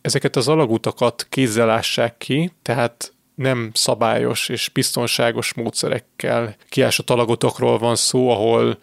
[0.00, 7.96] Ezeket az alagutakat kézzel lássák ki, tehát nem szabályos és biztonságos módszerekkel kiásott alagotokról van
[7.96, 8.78] szó, ahol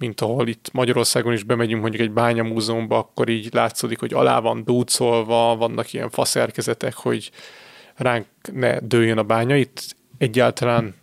[0.00, 4.64] mint ahol itt Magyarországon is bemegyünk mondjuk egy bányamúzeumba, akkor így látszódik, hogy alá van
[4.64, 7.30] dúcolva, vannak ilyen faszerkezetek, hogy
[7.94, 9.56] ránk ne dőljön a bánya.
[9.56, 10.94] Itt egyáltalán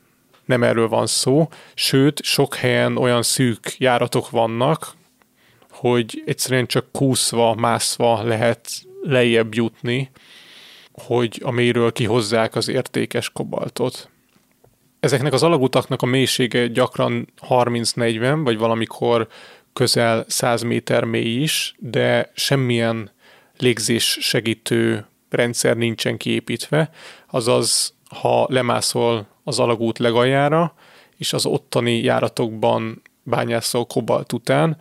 [0.46, 4.94] nem erről van szó, sőt, sok helyen olyan szűk járatok vannak,
[5.72, 8.70] hogy egyszerűen csak kúszva, mászva lehet
[9.02, 10.12] lejjebb jutni,
[10.92, 14.10] hogy a mélyről kihozzák az értékes kobaltot.
[15.00, 19.28] Ezeknek az alagutaknak a mélysége gyakran 30-40, vagy valamikor
[19.74, 23.12] közel 100 méter mély is, de semmilyen
[23.58, 26.90] légzés segítő rendszer nincsen kiépítve,
[27.28, 30.74] azaz ha lemászol az alagút legaljára,
[31.18, 34.78] és az ottani járatokban bányászol kobalt után,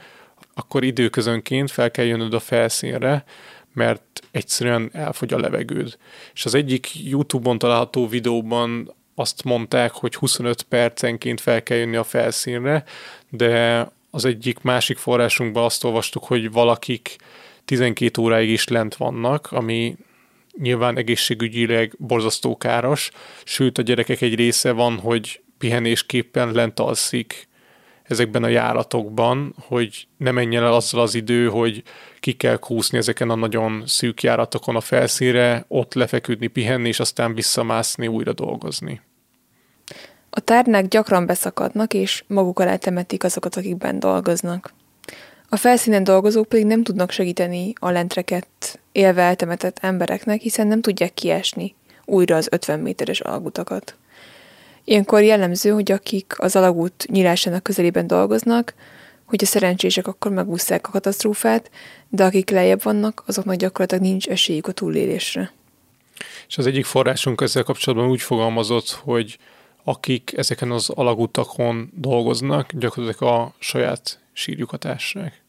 [0.55, 3.25] akkor időközönként fel kell jönnöd a felszínre,
[3.73, 5.99] mert egyszerűen elfogy a levegőd.
[6.35, 12.05] És az egyik YouTube-on található videóban azt mondták, hogy 25 percenként fel kell jönni a
[12.05, 12.85] felszínre,
[13.29, 17.17] de az egyik másik forrásunkban azt olvastuk, hogy valakik
[17.65, 19.97] 12 óráig is lent vannak, ami
[20.59, 23.11] nyilván egészségügyileg borzasztó káros,
[23.45, 27.49] sőt a gyerekek egy része van, hogy pihenésképpen lent alszik
[28.03, 31.83] ezekben a járatokban, hogy ne menjen el azzal az idő, hogy
[32.21, 37.35] ki kell kúszni ezeken a nagyon szűk járatokon a felszínre, ott lefeküdni, pihenni, és aztán
[37.35, 39.01] visszamászni, újra dolgozni.
[40.37, 44.73] A tárnák gyakran beszakadnak, és maguk alá temetik azokat, akik bent dolgoznak.
[45.49, 51.15] A felszínen dolgozók pedig nem tudnak segíteni a lentreket élve eltemetett embereknek, hiszen nem tudják
[51.15, 51.75] kiesni
[52.05, 53.97] újra az 50 méteres alagutakat.
[54.85, 58.75] Ilyenkor jellemző, hogy akik az alagút nyílásának közelében dolgoznak,
[59.25, 61.71] hogy a szerencsések akkor megúszszák a katasztrófát,
[62.09, 65.53] de akik lejjebb vannak, azoknak gyakorlatilag nincs esélyük a túlélésre.
[66.49, 69.39] És az egyik forrásunk ezzel kapcsolatban úgy fogalmazott, hogy
[69.89, 75.43] akik ezeken az alagutakon dolgoznak, gyakorlatilag a saját sírjukat ássák.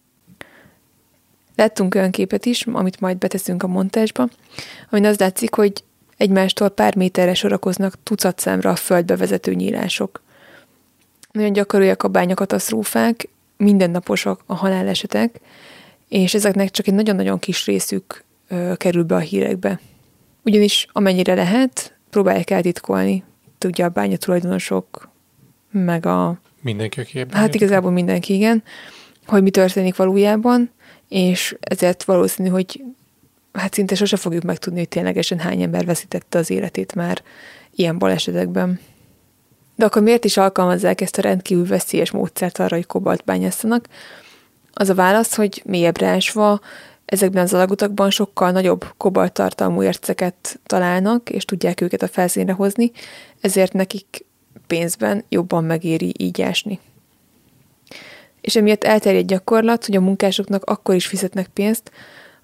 [1.55, 4.27] Láttunk olyan képet is, amit majd beteszünk a montásba,
[4.89, 5.83] amin az látszik, hogy
[6.17, 10.21] egymástól pár méterre sorakoznak tucat számra a földbe vezető nyílások.
[11.31, 13.27] Nagyon gyakoriak a bányakatasztrófák,
[13.57, 15.39] mindennaposak a halálesetek,
[16.07, 19.79] és ezeknek csak egy nagyon-nagyon kis részük ö, kerül be a hírekbe.
[20.43, 23.23] Ugyanis amennyire lehet, próbálják eltitkolni.
[23.57, 25.09] Tudja a bánya tulajdonosok,
[25.71, 26.39] meg a...
[26.61, 28.63] Mindenki, aki ebben Hát igazából mindenki, igen,
[29.25, 30.71] hogy mi történik valójában,
[31.07, 32.83] és ezért valószínű, hogy
[33.53, 37.21] hát szinte sose fogjuk megtudni, hogy ténylegesen hány ember veszítette az életét már
[37.75, 38.79] ilyen balesetekben.
[39.75, 43.87] De akkor miért is alkalmazzák ezt a rendkívül veszélyes módszert arra, hogy kobalt bányásztanak?
[44.73, 46.59] Az a válasz, hogy mélyebbre ásva
[47.07, 52.91] ezekben az alagutakban sokkal nagyobb kobalttartalmú érceket találnak, és tudják őket a felszínre hozni,
[53.41, 54.25] ezért nekik
[54.67, 56.79] pénzben jobban megéri így ásni.
[58.41, 61.91] És emiatt elterjedt gyakorlat, hogy a munkásoknak akkor is fizetnek pénzt,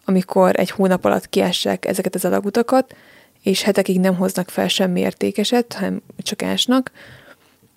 [0.06, 2.96] amikor egy hónap alatt kiássák ezeket az alagutakat,
[3.42, 6.92] és hetekig nem hoznak fel semmi értékeset, hanem csak ásnak,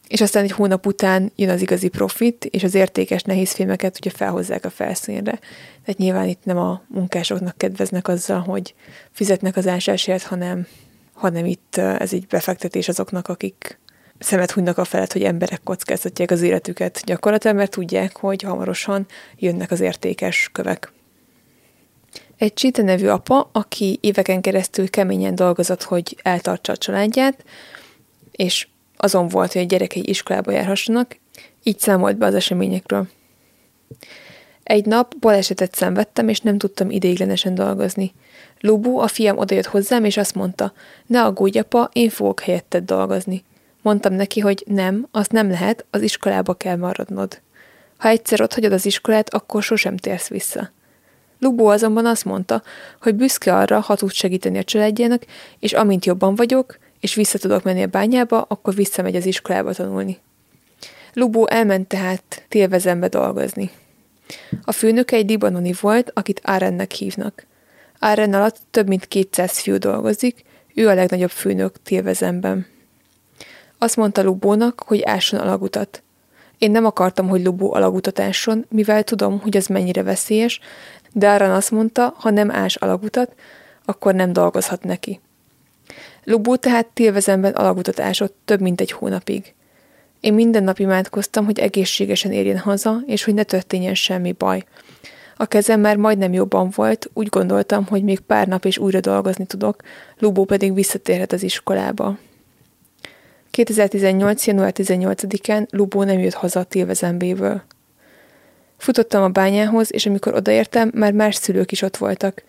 [0.08, 4.10] és aztán egy hónap után jön az igazi profit, és az értékes nehéz filmeket ugye
[4.10, 5.38] felhozzák a felszínre.
[5.84, 8.74] Tehát nyilván itt nem a munkásoknak kedveznek azzal, hogy
[9.10, 10.66] fizetnek az ásásért, hanem,
[11.12, 13.78] hanem itt ez egy befektetés azoknak, akik
[14.18, 19.70] szemet hunynak a felett, hogy emberek kockáztatják az életüket gyakorlatilag, mert tudják, hogy hamarosan jönnek
[19.70, 20.92] az értékes kövek.
[22.36, 27.44] Egy Csita nevű apa, aki éveken keresztül keményen dolgozott, hogy eltartsa a családját,
[28.30, 31.16] és azon volt, hogy a gyerekei iskolába járhassanak,
[31.62, 33.08] így számolt be az eseményekről.
[34.62, 38.12] Egy nap balesetet szenvedtem, és nem tudtam ideiglenesen dolgozni.
[38.60, 40.72] Lubu, a fiam odajött hozzám, és azt mondta,
[41.06, 43.44] ne aggódj, apa, én fogok helyetted dolgozni.
[43.82, 47.40] Mondtam neki, hogy nem, azt nem lehet, az iskolába kell maradnod.
[47.96, 50.70] Ha egyszer ott hagyod az iskolát, akkor sosem térsz vissza.
[51.38, 52.62] Lubó azonban azt mondta,
[53.00, 55.22] hogy büszke arra, ha tud segíteni a családjának,
[55.58, 60.18] és amint jobban vagyok, és vissza tudok menni a bányába, akkor visszamegy az iskolába tanulni.
[61.12, 63.70] Lubó elment tehát Tilvezembe dolgozni.
[64.64, 67.46] A főnöke egy libanoni volt, akit Árennek hívnak.
[67.98, 70.44] Áren alatt több mint 200 fiú dolgozik,
[70.74, 72.66] ő a legnagyobb főnök Tilvezemben.
[73.78, 76.02] Azt mondta Lubónak, hogy ásson alagutat.
[76.58, 80.60] Én nem akartam, hogy Lubó alagutat ásson, mivel tudom, hogy az mennyire veszélyes,
[81.12, 83.34] de Áran azt mondta, ha nem ás alagutat,
[83.84, 85.20] akkor nem dolgozhat neki.
[86.26, 89.54] Lubó tehát Tilvezemben alagutat ásott több mint egy hónapig.
[90.20, 94.64] Én minden nap imádkoztam, hogy egészségesen érjen haza, és hogy ne történjen semmi baj.
[95.36, 99.46] A kezem már majdnem jobban volt, úgy gondoltam, hogy még pár nap és újra dolgozni
[99.46, 99.82] tudok,
[100.18, 102.18] Lubó pedig visszatérhet az iskolába.
[103.50, 104.46] 2018.
[104.46, 107.62] január 18-án Lubó nem jött haza a Tilvezembéből.
[108.76, 112.42] Futottam a bányához, és amikor odaértem, már más szülők is ott voltak.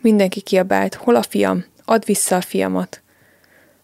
[0.00, 1.64] Mindenki kiabált, hol a fiam?
[1.84, 3.02] Add vissza a fiamat.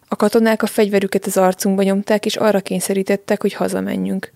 [0.08, 4.32] A katonák a fegyverüket az arcunkba nyomták, és arra kényszerítettek, hogy hazamenjünk.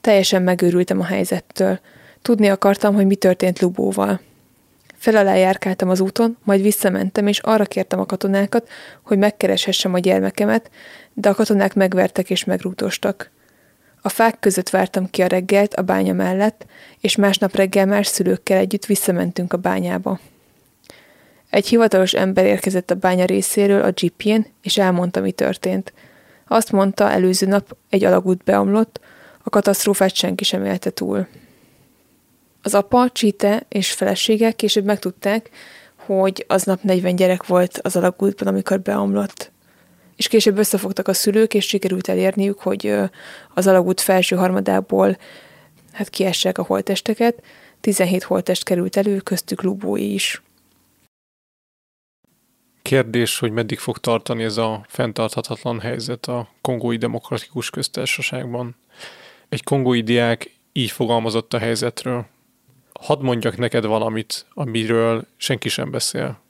[0.00, 1.80] Teljesen megőrültem a helyzettől.
[2.22, 4.20] Tudni akartam, hogy mi történt Lubóval.
[4.96, 8.68] Fel alá járkáltam az úton, majd visszamentem, és arra kértem a katonákat,
[9.02, 10.70] hogy megkereshessem a gyermekemet,
[11.12, 13.30] de a katonák megvertek és megrútostak.
[14.02, 16.66] A fák között vártam ki a reggelt a bánya mellett,
[17.00, 20.18] és másnap reggel más szülőkkel együtt visszamentünk a bányába.
[21.50, 25.92] Egy hivatalos ember érkezett a bánya részéről a jeepjén, és elmondta, mi történt.
[26.48, 29.00] Azt mondta, előző nap egy alagút beomlott,
[29.42, 31.26] a katasztrófát senki sem élte túl.
[32.62, 35.50] Az apa, Csite és felesége később megtudták,
[35.96, 39.50] hogy aznap 40 gyerek volt az alagútban, amikor beomlott.
[40.16, 42.94] És később összefogtak a szülők, és sikerült elérniük, hogy
[43.54, 45.16] az alagút felső harmadából
[45.92, 47.42] hát kiessek a holtesteket.
[47.80, 50.42] 17 holtest került elő, köztük Lubói is.
[52.86, 58.76] Kérdés, hogy meddig fog tartani ez a fenntarthatatlan helyzet a Kongói Demokratikus Köztársaságban.
[59.48, 62.26] Egy kongói diák így fogalmazott a helyzetről.
[63.00, 66.40] Hadd mondjak neked valamit, amiről senki sem beszél.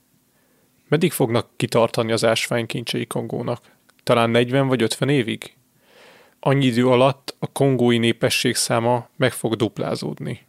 [0.87, 3.61] Meddig fognak kitartani az ásványkincsei Kongónak?
[4.03, 5.55] Talán 40 vagy 50 évig?
[6.39, 10.47] Annyi idő alatt a kongói népesség száma meg fog duplázódni.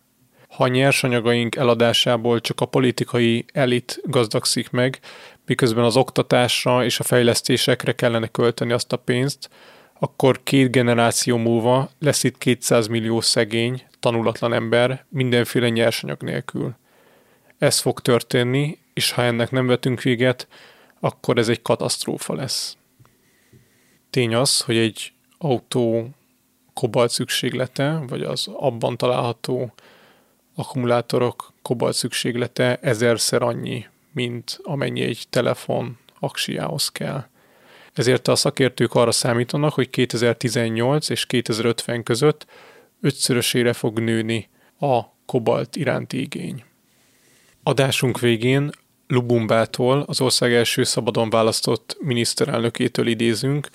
[0.49, 5.01] Ha a nyersanyagaink eladásából csak a politikai elit gazdagszik meg,
[5.47, 9.51] miközben az oktatásra és a fejlesztésekre kellene költeni azt a pénzt,
[9.99, 16.75] akkor két generáció múlva lesz itt 200 millió szegény, tanulatlan ember mindenféle nyersanyag nélkül.
[17.59, 20.49] Ez fog történni, és ha ennek nem vetünk véget,
[21.01, 22.77] akkor ez egy katasztrófa lesz.
[24.11, 26.09] Tény az, hogy egy autó
[26.75, 29.73] kobalt szükséglete, vagy az abban található
[30.59, 37.27] akkumulátorok kobalt szükséglete ezerszer annyi, mint amennyi egy telefon aksiához kell.
[37.93, 42.47] Ezért a szakértők arra számítanak, hogy 2018 és 2050 között
[43.01, 44.49] ötszörösére fog nőni
[44.81, 46.65] a kobalt iránti igény.
[47.63, 48.71] Adásunk végén
[49.07, 53.69] Lubumbától, az ország első szabadon választott miniszterelnökétől idézünk,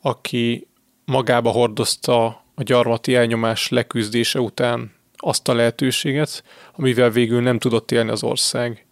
[0.00, 0.66] aki
[1.04, 2.24] magába hordozta
[2.54, 4.92] a gyarmati elnyomás leküzdése után
[5.24, 8.86] azt a lehetőséget, amivel végül nem tudott élni az ország.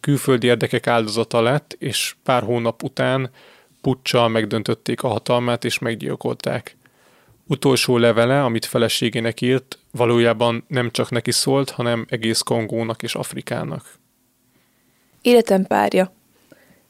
[0.00, 3.30] Külföldi érdekek áldozata lett, és pár hónap után
[3.80, 6.76] puccsal megdöntötték a hatalmát és meggyilkolták.
[7.46, 13.84] Utolsó levele, amit feleségének írt, valójában nem csak neki szólt, hanem egész Kongónak és Afrikának.
[15.22, 16.12] Életem párja.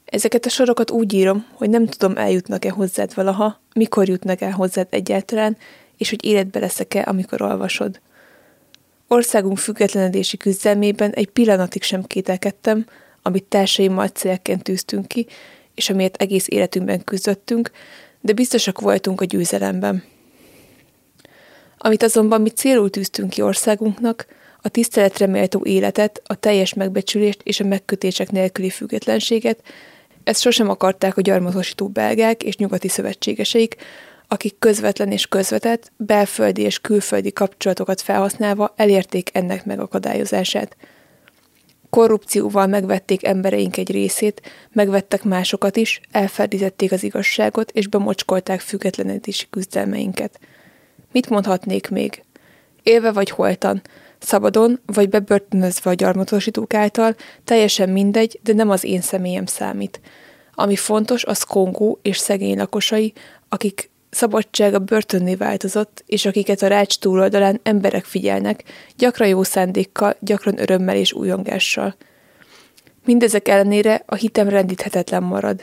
[0.05, 4.87] Ezeket a sorokat úgy írom, hogy nem tudom, eljutnak-e hozzád valaha, mikor jutnak el hozzád
[4.89, 5.57] egyáltalán,
[5.97, 7.99] és hogy életbe leszek-e, amikor olvasod.
[9.11, 12.85] Országunk függetlenedési küzdelmében egy pillanatig sem kételkedtem,
[13.21, 15.27] amit társaimmal célként tűztünk ki,
[15.75, 17.71] és amiért egész életünkben küzdöttünk,
[18.21, 20.03] de biztosak voltunk a győzelemben.
[21.77, 24.25] Amit azonban mi célul tűztünk ki országunknak,
[24.61, 29.63] a tiszteletre méltó életet, a teljes megbecsülést és a megkötések nélküli függetlenséget,
[30.23, 33.75] ezt sosem akarták a gyarmatosító belgák és nyugati szövetségeseik,
[34.31, 40.75] akik közvetlen és közvetett, belföldi és külföldi kapcsolatokat felhasználva elérték ennek megakadályozását.
[41.89, 50.39] Korrupcióval megvették embereink egy részét, megvettek másokat is, elferdítették az igazságot és bemocskolták függetlenedési küzdelmeinket.
[51.11, 52.23] Mit mondhatnék még?
[52.83, 53.81] Élve vagy holtan,
[54.19, 60.01] szabadon vagy bebörtönözve a gyarmatosítók által, teljesen mindegy, de nem az én személyem számít.
[60.53, 63.13] Ami fontos, az Kongó és szegény lakosai,
[63.47, 68.63] akik szabadsága börtönné változott, és akiket a rács túloldalán emberek figyelnek,
[68.97, 71.95] gyakran jó szándékkal, gyakran örömmel és újongással.
[73.05, 75.61] Mindezek ellenére a hitem rendíthetetlen marad.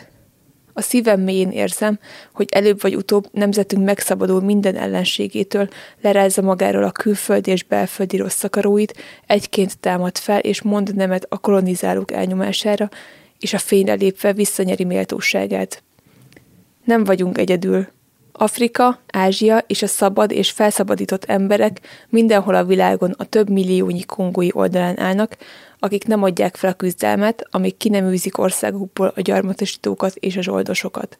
[0.72, 1.98] A szívem mélyén érzem,
[2.32, 5.68] hogy előbb vagy utóbb nemzetünk megszabadul minden ellenségétől,
[6.00, 8.94] lerázza magáról a külföldi és belföldi rossz akaróit,
[9.26, 12.88] egyként támad fel és mond nemet a kolonizálók elnyomására,
[13.38, 15.82] és a fényre lépve visszanyeri méltóságát.
[16.84, 17.88] Nem vagyunk egyedül,
[18.38, 24.48] Afrika, Ázsia és a szabad és felszabadított emberek mindenhol a világon a több milliónyi kongói
[24.52, 25.36] oldalán állnak,
[25.78, 30.42] akik nem adják fel a küzdelmet, amíg ki nem űzik országukból a gyarmatosítókat és a
[30.42, 31.16] zsoldosokat.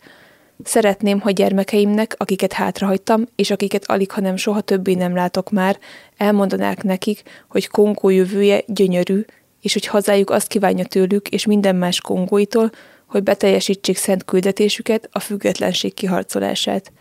[0.65, 5.79] Szeretném, hogy gyermekeimnek, akiket hátrahagytam, és akiket alig, hanem soha többé nem látok már,
[6.17, 9.25] elmondanák nekik, hogy Kongó jövője gyönyörű,
[9.61, 12.71] és hogy hazájuk azt kívánja tőlük és minden más kongóitól,
[13.17, 16.93] hogy beteljesítsék szent küldetésüket, a függetlenség kiharcolását.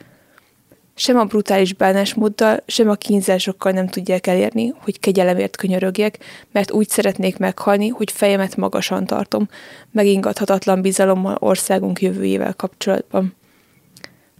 [0.96, 6.18] Sem a brutális bánásmóddal, sem a kínzásokkal nem tudják elérni, hogy kegyelemért könyörögjek,
[6.52, 9.50] mert úgy szeretnék meghalni, hogy fejemet magasan tartom,
[9.92, 13.36] megingathatatlan bizalommal országunk jövőjével kapcsolatban.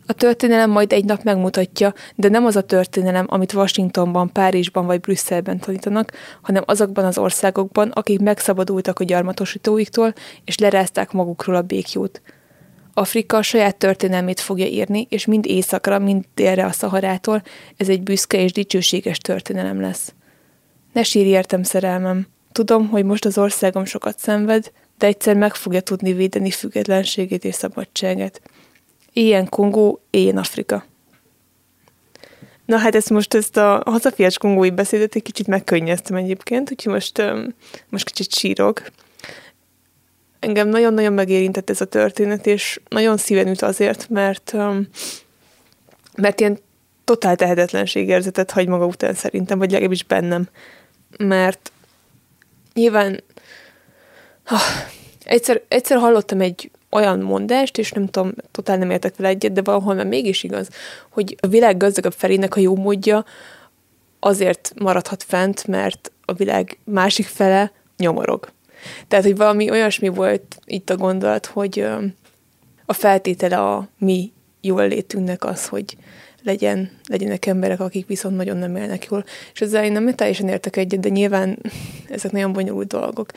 [0.06, 5.00] A történelem majd egy nap megmutatja, de nem az a történelem, amit Washingtonban, Párizsban vagy
[5.00, 10.14] Brüsszelben tanítanak, hanem azokban az országokban, akik megszabadultak a gyarmatosítóiktól,
[10.46, 12.22] és lerázták magukról a békjót.
[12.94, 17.42] Afrika saját történelmét fogja írni, és mind északra, mind délre a Szaharától
[17.78, 20.14] ez egy büszke és dicsőséges történelem lesz.
[20.94, 22.28] Ne sírj értem, szerelmem.
[22.52, 27.56] Tudom, hogy most az országom sokat szenved, de egyszer meg fogja tudni védeni függetlenségét és
[27.56, 28.42] szabadságát.
[29.18, 30.86] Ilyen Kongó, ilyen Afrika.
[32.66, 37.24] Na hát ezt most ezt a hazafias kongói beszédet egy kicsit megkönnyeztem egyébként, úgyhogy most,
[37.90, 38.82] most kicsit sírok
[40.46, 44.54] engem nagyon-nagyon megérintett ez a történet, és nagyon szíven üt azért, mert,
[46.18, 46.60] mert ilyen
[47.04, 50.48] totál tehetetlenség érzetet hagy maga után szerintem, vagy legalábbis bennem.
[51.18, 51.72] Mert
[52.74, 53.24] nyilván
[54.44, 54.58] ha,
[55.24, 59.62] egyszer, egyszer hallottam egy olyan mondást, és nem tudom, totál nem értek vele egyet, de
[59.62, 60.70] valahol már mégis igaz,
[61.10, 63.26] hogy a világ gazdagabb felének a jó módja
[64.20, 68.50] azért maradhat fent, mert a világ másik fele nyomorog.
[69.08, 71.88] Tehát, hogy valami olyasmi volt itt a gondolat, hogy
[72.86, 74.32] a feltétele a mi
[74.62, 75.98] jól létünknek az, hogy
[76.44, 79.26] legyen, legyenek emberek, akik viszont nagyon nem élnek jól.
[79.54, 81.60] És ezzel én nem teljesen értek egyet, de nyilván
[82.10, 83.32] ezek nagyon bonyolult dolgok.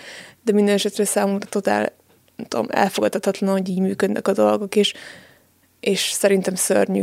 [0.45, 1.93] De minden esetre számomra totál
[2.49, 4.95] tudom, elfogadhatatlan, hogy így működnek a dolgok, és,
[5.81, 7.03] és szerintem szörnyű.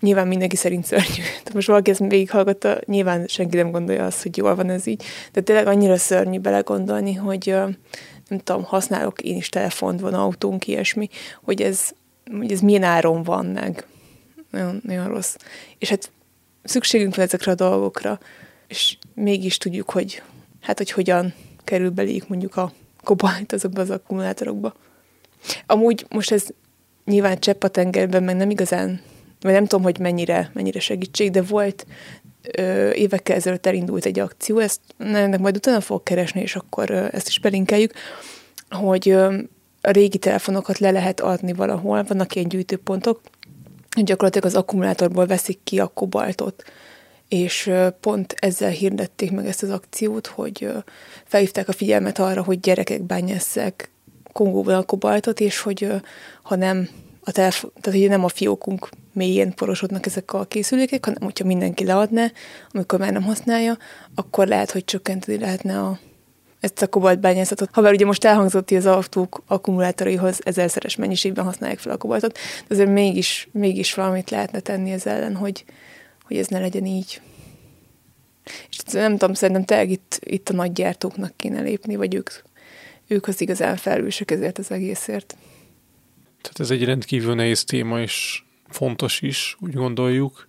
[0.00, 1.22] Nyilván mindenki szerint szörnyű.
[1.44, 5.04] De most valaki ezt végighallgatta, nyilván senki nem gondolja azt, hogy jól van ez így.
[5.32, 7.46] De tényleg annyira szörnyű belegondolni, hogy
[8.28, 11.08] nem tudom, használok én is telefont, van autónk, ilyesmi,
[11.42, 11.90] hogy ez,
[12.38, 13.86] hogy ez milyen áron van meg.
[14.50, 15.36] Nagyon, nagyon rossz.
[15.78, 16.10] És hát
[16.62, 18.18] szükségünk van ezekre a dolgokra,
[18.68, 20.22] és mégis tudjuk, hogy
[20.60, 21.34] hát, hogy hogyan
[21.64, 22.72] kerül beléjük mondjuk a
[23.04, 24.74] kobalt azokba az akkumulátorokba.
[25.66, 26.46] Amúgy most ez
[27.04, 29.00] nyilván csepp a tengerben, meg nem igazán
[29.42, 31.86] vagy nem tudom, hogy mennyire, mennyire segítség, de volt
[32.58, 37.06] ö, évekkel ezelőtt elindult egy akció, ezt ennek majd utána fogok keresni, és akkor ö,
[37.12, 37.92] ezt is belinkeljük,
[38.70, 39.38] hogy ö,
[39.80, 43.20] a régi telefonokat le lehet adni valahol, vannak ilyen gyűjtőpontok,
[44.02, 46.62] gyakorlatilag az akkumulátorból veszik ki a kobaltot,
[47.32, 50.68] és pont ezzel hirdették meg ezt az akciót, hogy
[51.24, 53.90] felhívták a figyelmet arra, hogy gyerekek bányásszák
[54.32, 55.88] Kongóban a kobaltot, és hogy
[56.42, 56.88] ha nem
[57.24, 61.84] a telefon, tehát hogy nem a fiókunk mélyén porosodnak ezek a készülékek, hanem hogyha mindenki
[61.84, 62.30] leadná,
[62.70, 63.76] amikor már nem használja,
[64.14, 65.98] akkor lehet, hogy csökkenteni lehetne a,
[66.60, 67.68] ezt a kobaltbányászatot.
[67.72, 72.32] Ha bár ugye most elhangzott, hogy az autók akkumulátoraihoz ezerszeres mennyiségben használják fel a kobaltot,
[72.68, 75.64] de azért mégis, mégis valamit lehetne tenni ez ellen, hogy,
[76.32, 77.20] hogy ez ne legyen így.
[78.68, 82.30] És nem tudom, szerintem te itt, itt a nagy gyártóknak kéne lépni, vagy ők,
[83.06, 85.36] ők az igazán felelősek ezért az egészért.
[86.40, 90.48] Tehát ez egy rendkívül nehéz téma, és fontos is, úgy gondoljuk.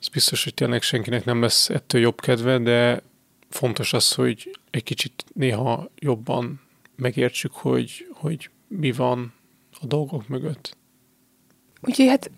[0.00, 3.02] Ez biztos, hogy tényleg senkinek nem lesz ettől jobb kedve, de
[3.48, 6.60] fontos az, hogy egy kicsit néha jobban
[6.96, 9.32] megértsük, hogy, hogy mi van
[9.80, 10.76] a dolgok mögött.
[11.80, 12.30] Úgyhogy hát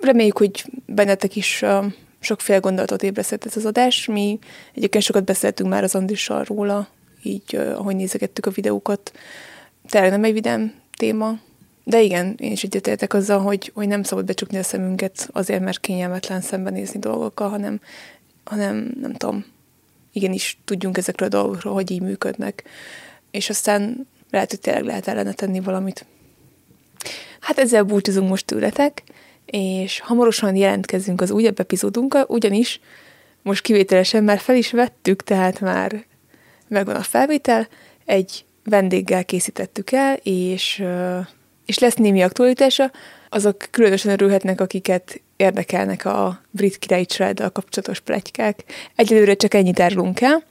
[0.00, 1.64] reméljük, hogy bennetek is
[2.20, 4.06] sokféle gondolatot ébresztett ez az adás.
[4.06, 4.38] Mi
[4.74, 6.88] egyébként sokat beszéltünk már az Andrissal róla,
[7.22, 9.12] így ahogy nézegettük a videókat.
[9.88, 11.38] Tényleg nem egy vidám téma,
[11.84, 15.80] de igen, én is egyetértek azzal, hogy, hogy nem szabad becsukni a szemünket azért, mert
[15.80, 17.80] kényelmetlen szembenézni dolgokkal, hanem,
[18.44, 19.44] hanem nem tudom,
[20.12, 22.64] igenis tudjunk ezekről a dolgokról, hogy így működnek.
[23.30, 26.06] És aztán lehet, hogy tényleg lehet ellene tenni valamit.
[27.40, 29.02] Hát ezzel búcsúzunk most tőletek,
[29.50, 32.80] és hamarosan jelentkezünk az újabb epizódunkkal, ugyanis
[33.42, 36.04] most kivételesen már fel is vettük, tehát már
[36.68, 37.68] megvan a felvétel,
[38.04, 40.82] egy vendéggel készítettük el, és,
[41.66, 42.90] és lesz némi aktualitása,
[43.28, 48.64] azok különösen örülhetnek, akiket érdekelnek a brit királyi családdal kapcsolatos pletykák.
[48.94, 50.42] Egyelőre csak ennyit árulunk el,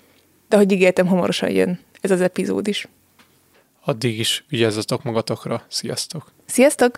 [0.50, 2.88] de hogy ígértem, hamarosan jön ez az epizód is.
[3.84, 5.66] Addig is vigyázzatok magatokra.
[5.68, 6.32] Sziasztok!
[6.46, 6.98] Sziasztok!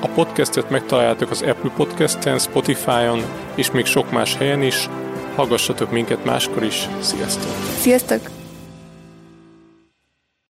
[0.00, 3.22] A podcastet megtaláljátok az Apple Podcast-en, Spotify-on
[3.54, 4.88] és még sok más helyen is.
[5.34, 6.88] Hallgassatok minket máskor is.
[7.00, 7.50] Sziasztok!
[7.78, 8.20] Sziasztok!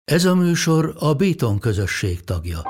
[0.04, 2.62] Ez a műsor a Béton közösség tagja.